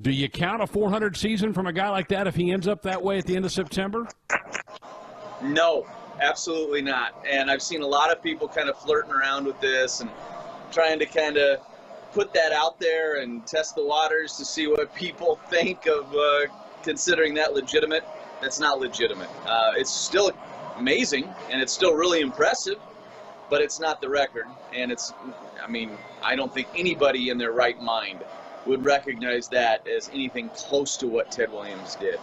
[0.00, 2.82] do you count a 400 season from a guy like that if he ends up
[2.82, 4.06] that way at the end of September?
[5.42, 5.84] No,
[6.20, 7.26] absolutely not.
[7.28, 10.08] And I've seen a lot of people kind of flirting around with this and
[10.70, 11.58] trying to kind of
[12.12, 16.42] put that out there and test the waters to see what people think of uh,
[16.84, 18.04] considering that legitimate.
[18.40, 19.30] That's not legitimate.
[19.44, 20.30] Uh, it's still
[20.76, 22.78] amazing and it's still really impressive,
[23.52, 24.46] but it's not the record.
[24.74, 25.12] And it's,
[25.62, 25.90] I mean,
[26.22, 28.24] I don't think anybody in their right mind
[28.64, 32.18] would recognize that as anything close to what Ted Williams did.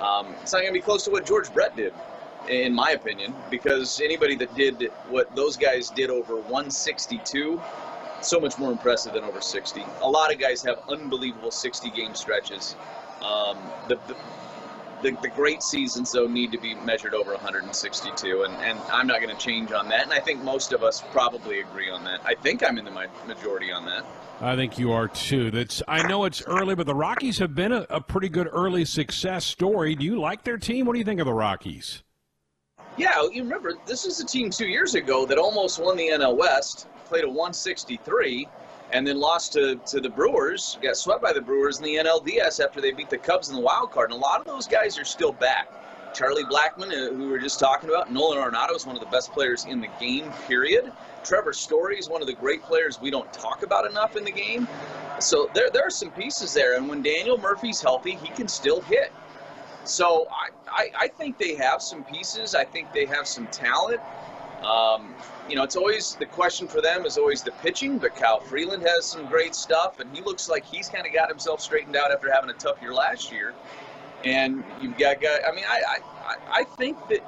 [0.00, 1.94] Um, it's not going to be close to what George Brett did,
[2.50, 7.58] in my opinion, because anybody that did what those guys did over 162,
[8.20, 9.82] so much more impressive than over 60.
[10.02, 12.76] A lot of guys have unbelievable 60 game stretches.
[13.22, 13.56] Um,
[13.88, 14.16] the, the
[15.10, 19.20] the, the great seasons though need to be measured over 162 and, and i'm not
[19.20, 22.20] going to change on that and i think most of us probably agree on that
[22.24, 24.04] i think i'm in the majority on that
[24.38, 25.50] I think you are too.
[25.50, 28.84] That's I know it's early, but the Rockies have been a, a, pretty good early
[28.84, 29.94] success story.
[29.94, 30.84] Do you like their team?
[30.84, 32.02] What do you think of the Rockies?
[32.98, 36.36] Yeah, you remember this is a team two years ago that almost won the NL
[36.36, 38.46] West, played a 163,
[38.92, 42.64] and then lost to, to the Brewers, got swept by the Brewers in the NLDS
[42.64, 44.10] after they beat the Cubs in the wild card.
[44.10, 45.68] And a lot of those guys are still back.
[46.14, 49.10] Charlie Blackmon, uh, who we were just talking about, Nolan Arenado is one of the
[49.10, 50.90] best players in the game, period.
[51.24, 54.30] Trevor Story is one of the great players we don't talk about enough in the
[54.30, 54.66] game.
[55.18, 56.76] So there, there are some pieces there.
[56.76, 59.12] And when Daniel Murphy's healthy, he can still hit.
[59.84, 62.54] So I, I, I think they have some pieces.
[62.54, 64.00] I think they have some talent.
[64.64, 65.14] Um,
[65.48, 68.82] you know, it's always the question for them is always the pitching, but Kyle Freeland
[68.82, 72.10] has some great stuff, and he looks like he's kind of got himself straightened out
[72.10, 73.54] after having a tough year last year.
[74.24, 75.40] And you've got guys.
[75.46, 77.20] I mean, I I, I think that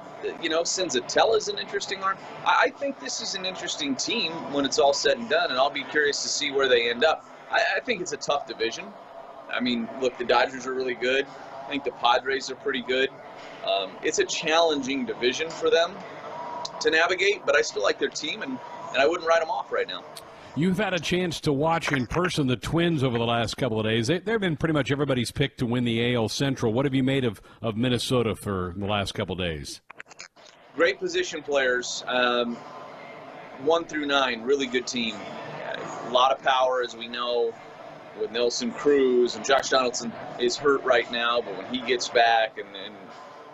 [0.42, 2.16] you know Senzatela is an interesting arm.
[2.44, 5.58] I, I think this is an interesting team when it's all said and done, and
[5.58, 7.24] I'll be curious to see where they end up.
[7.50, 8.92] I, I think it's a tough division.
[9.52, 11.26] I mean, look, the Dodgers are really good.
[11.64, 13.10] I think the Padres are pretty good.
[13.64, 15.94] Um, it's a challenging division for them
[16.80, 18.58] to navigate, but I still like their team, and,
[18.92, 20.04] and I wouldn't write them off right now.
[20.56, 23.86] You've had a chance to watch in person the Twins over the last couple of
[23.86, 24.08] days.
[24.08, 26.72] They, they've been pretty much everybody's pick to win the AL Central.
[26.72, 29.80] What have you made of, of Minnesota for the last couple of days?
[30.74, 32.02] Great position players.
[32.08, 32.56] Um,
[33.62, 35.14] one through nine, really good team.
[36.06, 37.54] A lot of power, as we know,
[38.20, 42.58] with Nelson Cruz and Josh Donaldson is hurt right now, but when he gets back
[42.58, 42.94] and, and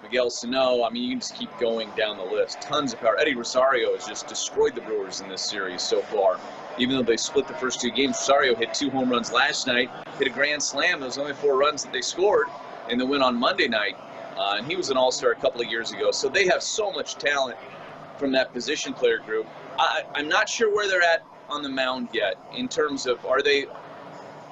[0.05, 0.85] Miguel Sano.
[0.85, 2.61] I mean, you can just keep going down the list.
[2.61, 3.19] Tons of power.
[3.19, 6.39] Eddie Rosario has just destroyed the Brewers in this series so far.
[6.79, 9.91] Even though they split the first two games, Rosario hit two home runs last night,
[10.19, 11.01] hit a grand slam.
[11.01, 12.49] Those only four runs that they scored
[12.91, 13.97] in the win on Monday night.
[14.37, 16.11] Uh, and he was an All Star a couple of years ago.
[16.11, 17.57] So they have so much talent
[18.19, 19.47] from that position player group.
[19.79, 23.41] I, I'm not sure where they're at on the mound yet in terms of are
[23.41, 23.67] they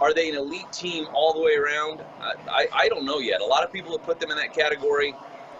[0.01, 2.01] are they an elite team all the way around?
[2.21, 3.41] I, I, I, don't know yet.
[3.41, 5.15] A lot of people have put them in that category.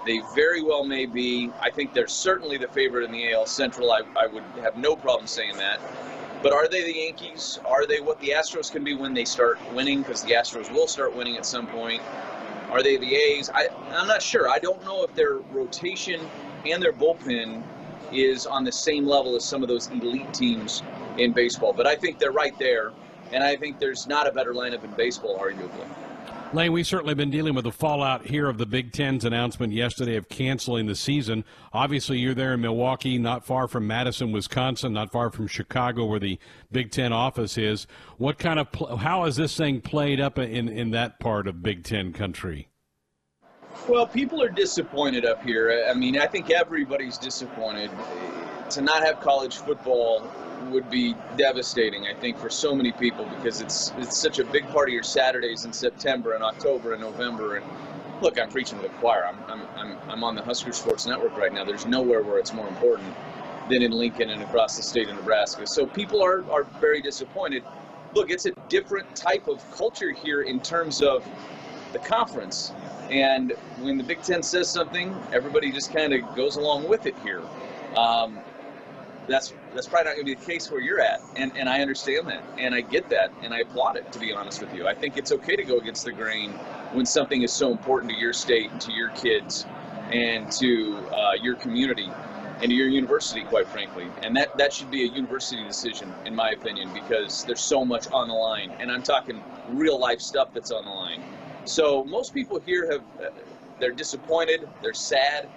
[0.05, 1.51] They very well may be.
[1.61, 3.93] I think they're certainly the favorite in the AL Central.
[3.93, 5.81] I, I would have no problem saying that.
[6.43, 7.61] But are they the Yankees?
[7.65, 10.03] Are they what the Astros can be when they start winning?
[10.03, 12.03] Because the Astros will start winning at some point.
[12.71, 13.49] Are they the A's?
[13.51, 14.49] I, I'm not sure.
[14.49, 16.21] I don't know if their rotation
[16.67, 17.63] and their bullpen
[18.13, 20.83] is on the same level as some of those elite teams
[21.17, 21.73] in baseball.
[21.73, 22.93] But I think they're right there.
[23.31, 25.87] And I think there's not a better lineup in baseball, arguably.
[26.55, 30.17] Lane, we've certainly been dealing with the fallout here of the Big Ten's announcement yesterday
[30.17, 31.47] of canceling the season.
[31.73, 36.21] Obviously, you're there in Milwaukee, not far from Madison, Wisconsin, not far from Chicago, where
[36.21, 36.39] the
[36.71, 37.87] Big Ten office is.
[38.19, 41.63] What kind of pl- how is this thing played up in in that part of
[41.63, 42.69] Big Ten country?
[43.89, 45.87] Well, people are disappointed up here.
[45.89, 47.91] I mean, I think everybody's disappointed
[48.71, 50.31] to not have college football
[50.71, 54.67] would be devastating, I think, for so many people because it's it's such a big
[54.69, 57.57] part of your Saturdays in September and October and November.
[57.57, 57.67] And
[58.21, 59.27] look, I'm preaching to the choir.
[59.27, 61.65] I'm I'm I'm, I'm on the Husker Sports Network right now.
[61.65, 63.15] There's nowhere where it's more important
[63.69, 65.67] than in Lincoln and across the state of Nebraska.
[65.67, 67.65] So people are are very disappointed.
[68.15, 71.27] Look, it's a different type of culture here in terms of
[71.93, 72.73] the conference.
[73.11, 77.15] And when the Big Ten says something, everybody just kind of goes along with it
[77.23, 77.43] here.
[77.97, 78.39] Um,
[79.29, 81.81] that's that's probably not going to be the case where you're at, and and I
[81.81, 84.11] understand that, and I get that, and I applaud it.
[84.13, 86.51] To be honest with you, I think it's okay to go against the grain
[86.93, 89.67] when something is so important to your state and to your kids,
[90.11, 92.11] and to uh, your community,
[92.61, 94.09] and to your university, quite frankly.
[94.23, 98.09] And that that should be a university decision, in my opinion, because there's so much
[98.09, 101.23] on the line, and I'm talking real life stuff that's on the line.
[101.65, 103.31] So most people here have uh,
[103.79, 105.49] they're disappointed, they're sad.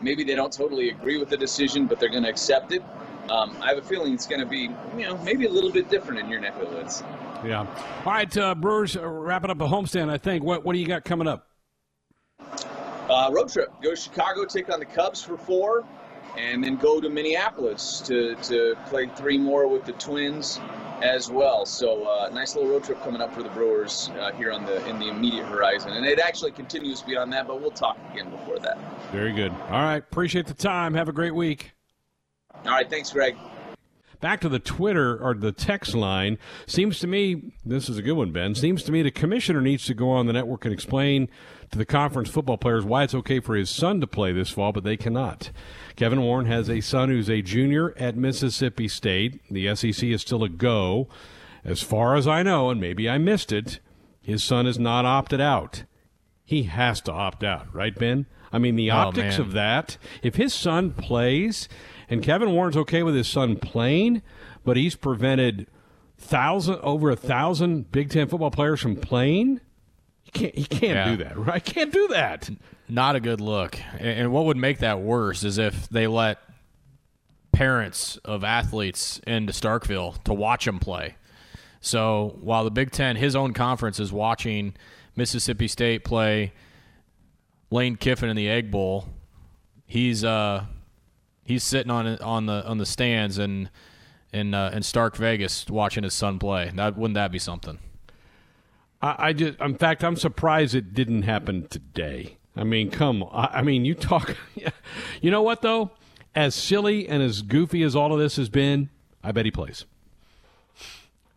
[0.00, 2.82] Maybe they don't totally agree with the decision, but they're going to accept it
[3.30, 5.88] um, I have a feeling it's going to be, you know, maybe a little bit
[5.88, 7.02] different in your neck of the woods.
[7.44, 7.66] Yeah.
[8.04, 10.44] All right, uh, Brewers, uh, wrapping up a homestand, I think.
[10.44, 11.48] What, what do you got coming up?
[13.08, 13.68] Uh, road trip.
[13.82, 15.84] Go to Chicago, take on the Cubs for four,
[16.36, 20.60] and then go to Minneapolis to, to play three more with the Twins
[21.02, 21.66] as well.
[21.66, 24.86] So uh, nice little road trip coming up for the Brewers uh, here on the
[24.88, 27.46] in the immediate horizon, and it actually continues beyond that.
[27.46, 28.78] But we'll talk again before that.
[29.10, 29.50] Very good.
[29.50, 30.94] All right, appreciate the time.
[30.94, 31.72] Have a great week.
[32.54, 33.36] All right, thanks, Greg.
[34.20, 36.38] Back to the Twitter or the text line.
[36.66, 38.54] Seems to me, this is a good one, Ben.
[38.54, 41.28] Seems to me the commissioner needs to go on the network and explain
[41.72, 44.70] to the conference football players why it's okay for his son to play this fall,
[44.70, 45.50] but they cannot.
[45.96, 49.40] Kevin Warren has a son who's a junior at Mississippi State.
[49.50, 51.08] The SEC is still a go.
[51.64, 53.80] As far as I know, and maybe I missed it,
[54.20, 55.82] his son is not opted out.
[56.44, 58.26] he has to opt out, right, Ben?
[58.52, 59.40] I mean, the Oh, optics man.
[59.40, 59.96] of that.
[60.22, 61.66] If his son plays,
[62.08, 64.22] and Kevin Warren's okay with his son playing,
[64.64, 65.66] but he's prevented
[66.18, 69.60] thousand over a thousand Big Ten football players from playing.
[70.22, 70.54] He can't.
[70.54, 71.10] He can't Yeah.
[71.10, 71.64] do that, right?
[71.64, 72.48] Can't do that.
[72.88, 73.76] Not a good look.
[73.98, 76.38] And and what would make that worse is if they let
[77.52, 81.16] parents of athletes into Starkville to watch them play.
[81.80, 84.74] So while the Big Ten, his own conference, is watching
[85.16, 86.52] Mississippi State play
[87.70, 89.06] Lane Kiffin in the Egg Bowl,
[89.86, 90.64] he's uh
[91.52, 93.68] he's sitting on on the on the stands in
[94.32, 96.70] in uh, in Stark Vegas watching his son play.
[96.74, 97.78] That wouldn't that be something?
[99.00, 102.36] I, I just, in fact, I'm surprised it didn't happen today.
[102.56, 104.36] I mean, come, I, I mean, you talk,
[105.20, 105.90] you know what though?
[106.34, 108.88] As silly and as goofy as all of this has been,
[109.22, 109.84] I bet he plays.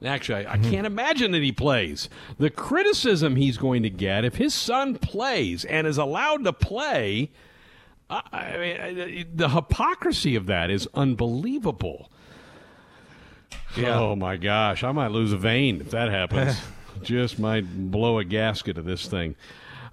[0.03, 2.09] Actually, I, I can't imagine that he plays.
[2.38, 7.32] The criticism he's going to get if his son plays and is allowed to play,
[8.10, 12.12] I, mean, the hypocrisy of that is unbelievable.
[13.76, 13.99] Yeah.
[13.99, 16.58] Oh my gosh, I might lose a vein if that happens.
[17.01, 19.36] Just might blow a gasket of this thing.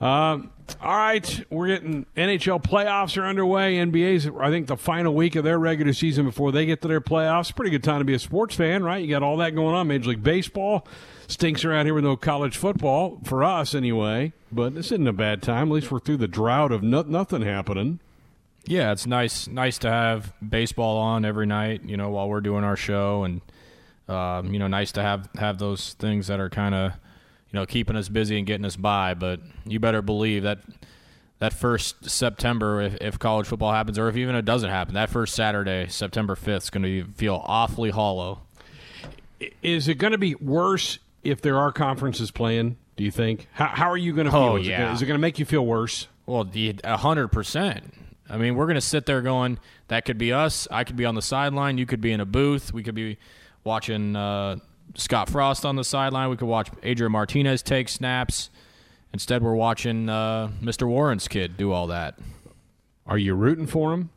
[0.01, 0.51] Um,
[0.81, 3.77] all right, we're getting NHL playoffs are underway.
[3.77, 7.01] NBA's I think the final week of their regular season before they get to their
[7.01, 7.55] playoffs.
[7.55, 9.03] Pretty good time to be a sports fan, right?
[9.03, 9.89] You got all that going on.
[9.89, 10.87] Major League Baseball
[11.33, 14.33] stinks around here with no college football for us anyway.
[14.53, 15.69] But this isn't a bad time.
[15.69, 18.01] At least we're through the drought of no- nothing happening.
[18.65, 22.63] Yeah, it's nice nice to have baseball on every night, you know, while we're doing
[22.63, 23.41] our show, and
[24.09, 27.67] um, you know, nice to have have those things that are kind of you know
[27.67, 29.15] keeping us busy and getting us by.
[29.15, 30.61] But you better believe that
[31.41, 35.11] that first September, if, if college football happens, or if even it doesn't happen, that
[35.11, 38.43] first Saturday, September fifth, is going to feel awfully hollow.
[39.61, 42.77] Is it going to be worse if there are conferences playing?
[42.97, 43.49] Do you think?
[43.53, 44.41] How, how are you going to feel?
[44.41, 44.81] Oh, is, it yeah.
[44.81, 46.09] gonna, is it going to make you feel worse?
[46.27, 47.95] Well, a hundred percent.
[48.29, 49.59] I mean, we're going to sit there going,
[49.89, 50.69] that could be us.
[50.71, 51.79] I could be on the sideline.
[51.79, 52.73] You could be in a booth.
[52.73, 53.19] We could be
[53.65, 54.57] watching uh,
[54.95, 56.31] Scott Frost on the sideline.
[56.31, 58.51] We could watch Adrian Martinez take snaps.
[59.13, 60.87] Instead, we're watching uh, Mr.
[60.87, 62.19] Warren's kid do all that.
[63.07, 64.11] Are you rooting for him?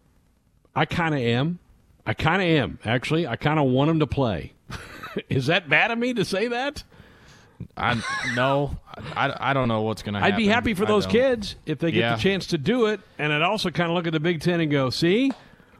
[0.75, 1.59] I kind of am.
[2.05, 3.27] I kind of am actually.
[3.27, 4.53] I kind of want him to play.
[5.29, 6.83] is that bad of me to say that?
[7.77, 8.01] I
[8.35, 8.77] no,
[9.15, 10.33] I, I don't know what's going to happen.
[10.33, 12.15] I'd be happy for those kids if they get Yeah.
[12.15, 14.59] the chance to do it, and I'd also kind of look at the Big Ten
[14.59, 15.31] and go, "See,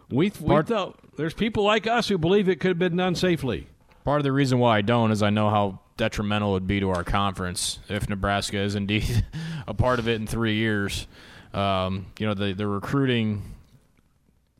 [0.09, 3.15] we we Part- thought there's people like us who believe it could have been done
[3.15, 3.67] safely."
[4.03, 6.79] Part of the reason why I don't is I know how detrimental it would be
[6.81, 9.25] to our conference if Nebraska is indeed
[9.67, 11.07] a part of it in three years.
[11.53, 13.41] Um, you know, the the recruiting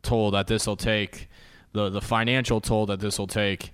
[0.02, 1.28] toll that this will take,
[1.72, 3.72] the the financial toll that this will take.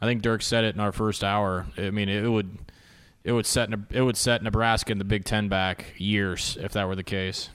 [0.00, 1.66] I think Dirk said it in our first hour.
[1.78, 2.58] I mean, it would
[3.24, 6.86] it would set it would set Nebraska and the Big Ten back years if that
[6.86, 7.50] were the case.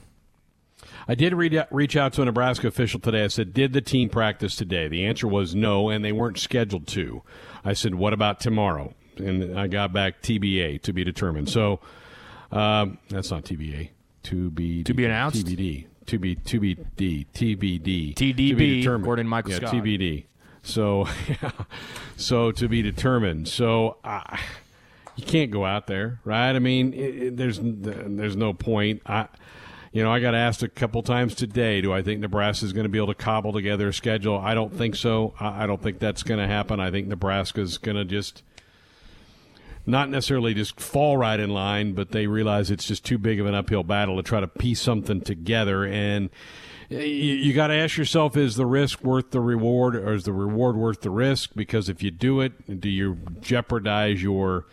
[1.06, 3.24] I did read, reach out to a Nebraska official today.
[3.24, 6.86] I said, "Did the team practice today?" The answer was no, and they weren't scheduled
[6.88, 7.22] to.
[7.64, 11.48] I said, "What about tomorrow?" And I got back TBA to be determined.
[11.48, 11.80] So
[12.52, 13.90] um, that's not TBA.
[14.24, 15.44] To be To be announced?
[15.46, 15.86] TBD.
[16.06, 18.14] To be to be D TBD.
[18.14, 19.04] TDB, To be determined.
[19.04, 19.74] according Michael yeah, Scott.
[19.74, 20.24] TBD.
[20.62, 21.50] So yeah,
[22.16, 23.48] so to be determined.
[23.48, 23.96] So.
[24.04, 24.36] Uh,
[25.18, 26.54] you can't go out there, right?
[26.54, 29.02] I mean, it, it, there's there's no point.
[29.04, 29.26] I,
[29.92, 32.84] you know, I got asked a couple times today, do I think Nebraska is going
[32.84, 34.38] to be able to cobble together a schedule?
[34.38, 35.34] I don't think so.
[35.40, 36.78] I, I don't think that's going to happen.
[36.78, 38.44] I think Nebraska's going to just
[39.86, 43.46] not necessarily just fall right in line, but they realize it's just too big of
[43.46, 45.84] an uphill battle to try to piece something together.
[45.84, 46.30] And
[46.90, 50.32] you, you got to ask yourself: Is the risk worth the reward, or is the
[50.32, 51.50] reward worth the risk?
[51.56, 54.66] Because if you do it, do you jeopardize your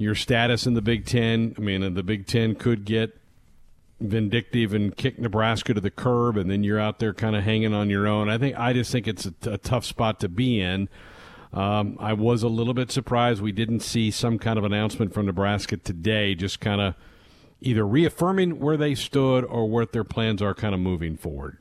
[0.00, 1.54] your status in the Big Ten?
[1.58, 3.16] I mean, the Big Ten could get
[4.00, 7.74] vindictive and kick Nebraska to the curb, and then you're out there kind of hanging
[7.74, 8.30] on your own.
[8.30, 10.88] I think I just think it's a, a tough spot to be in.
[11.52, 15.26] Um, I was a little bit surprised we didn't see some kind of announcement from
[15.26, 16.94] Nebraska today, just kind of
[17.60, 21.58] either reaffirming where they stood or what their plans are, kind of moving forward.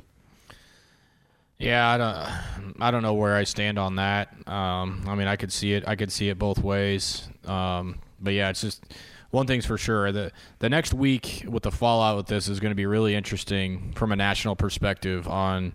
[1.58, 4.34] Yeah, I don't, I don't know where I stand on that.
[4.48, 5.86] Um, I mean, I could see it.
[5.86, 7.28] I could see it both ways.
[7.46, 8.84] Um, but yeah, it's just
[9.32, 10.12] one thing's for sure.
[10.12, 13.92] The the next week with the fallout with this is going to be really interesting
[13.96, 15.74] from a national perspective on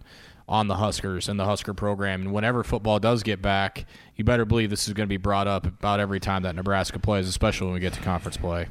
[0.48, 2.22] on the Huskers and the Husker program.
[2.22, 3.86] And whenever football does get back,
[4.16, 6.98] you better believe this is going to be brought up about every time that Nebraska
[6.98, 8.66] plays, especially when we get to conference play.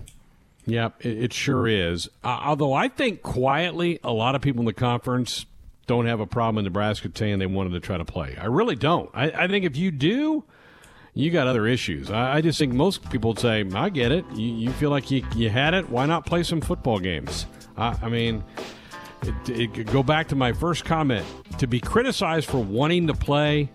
[0.65, 2.09] Yep, it, it sure is.
[2.23, 5.45] Uh, although I think quietly, a lot of people in the conference
[5.87, 8.37] don't have a problem in Nebraska saying they wanted to try to play.
[8.39, 9.09] I really don't.
[9.13, 10.43] I, I think if you do,
[11.13, 12.09] you got other issues.
[12.09, 14.25] I, I just think most people would say, I get it.
[14.33, 15.89] You, you feel like you, you had it.
[15.89, 17.45] Why not play some football games?
[17.77, 18.43] I, I mean,
[19.21, 21.25] it, it go back to my first comment.
[21.59, 23.69] To be criticized for wanting to play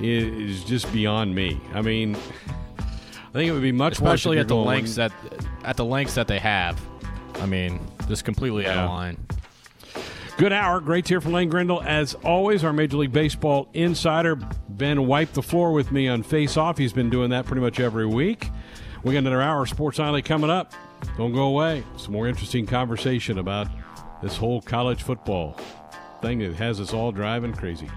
[0.00, 1.60] is, is just beyond me.
[1.74, 5.12] I mean, I think it would be much especially at the lengths that
[5.64, 6.80] at the lengths that they have.
[7.34, 7.78] I mean,
[8.08, 9.26] just completely out of line.
[10.38, 10.80] Good hour.
[10.80, 11.82] Great to hear from Lane Grindle.
[11.82, 14.36] As always, our Major League Baseball insider,
[14.68, 16.78] Ben, wiped the floor with me on Face Off.
[16.78, 18.48] He's been doing that pretty much every week.
[19.02, 20.74] We got another hour of Sports Nightly coming up.
[21.16, 21.82] Don't go away.
[21.96, 23.66] Some more interesting conversation about
[24.22, 25.56] this whole college football
[26.22, 27.90] thing that has us all driving crazy.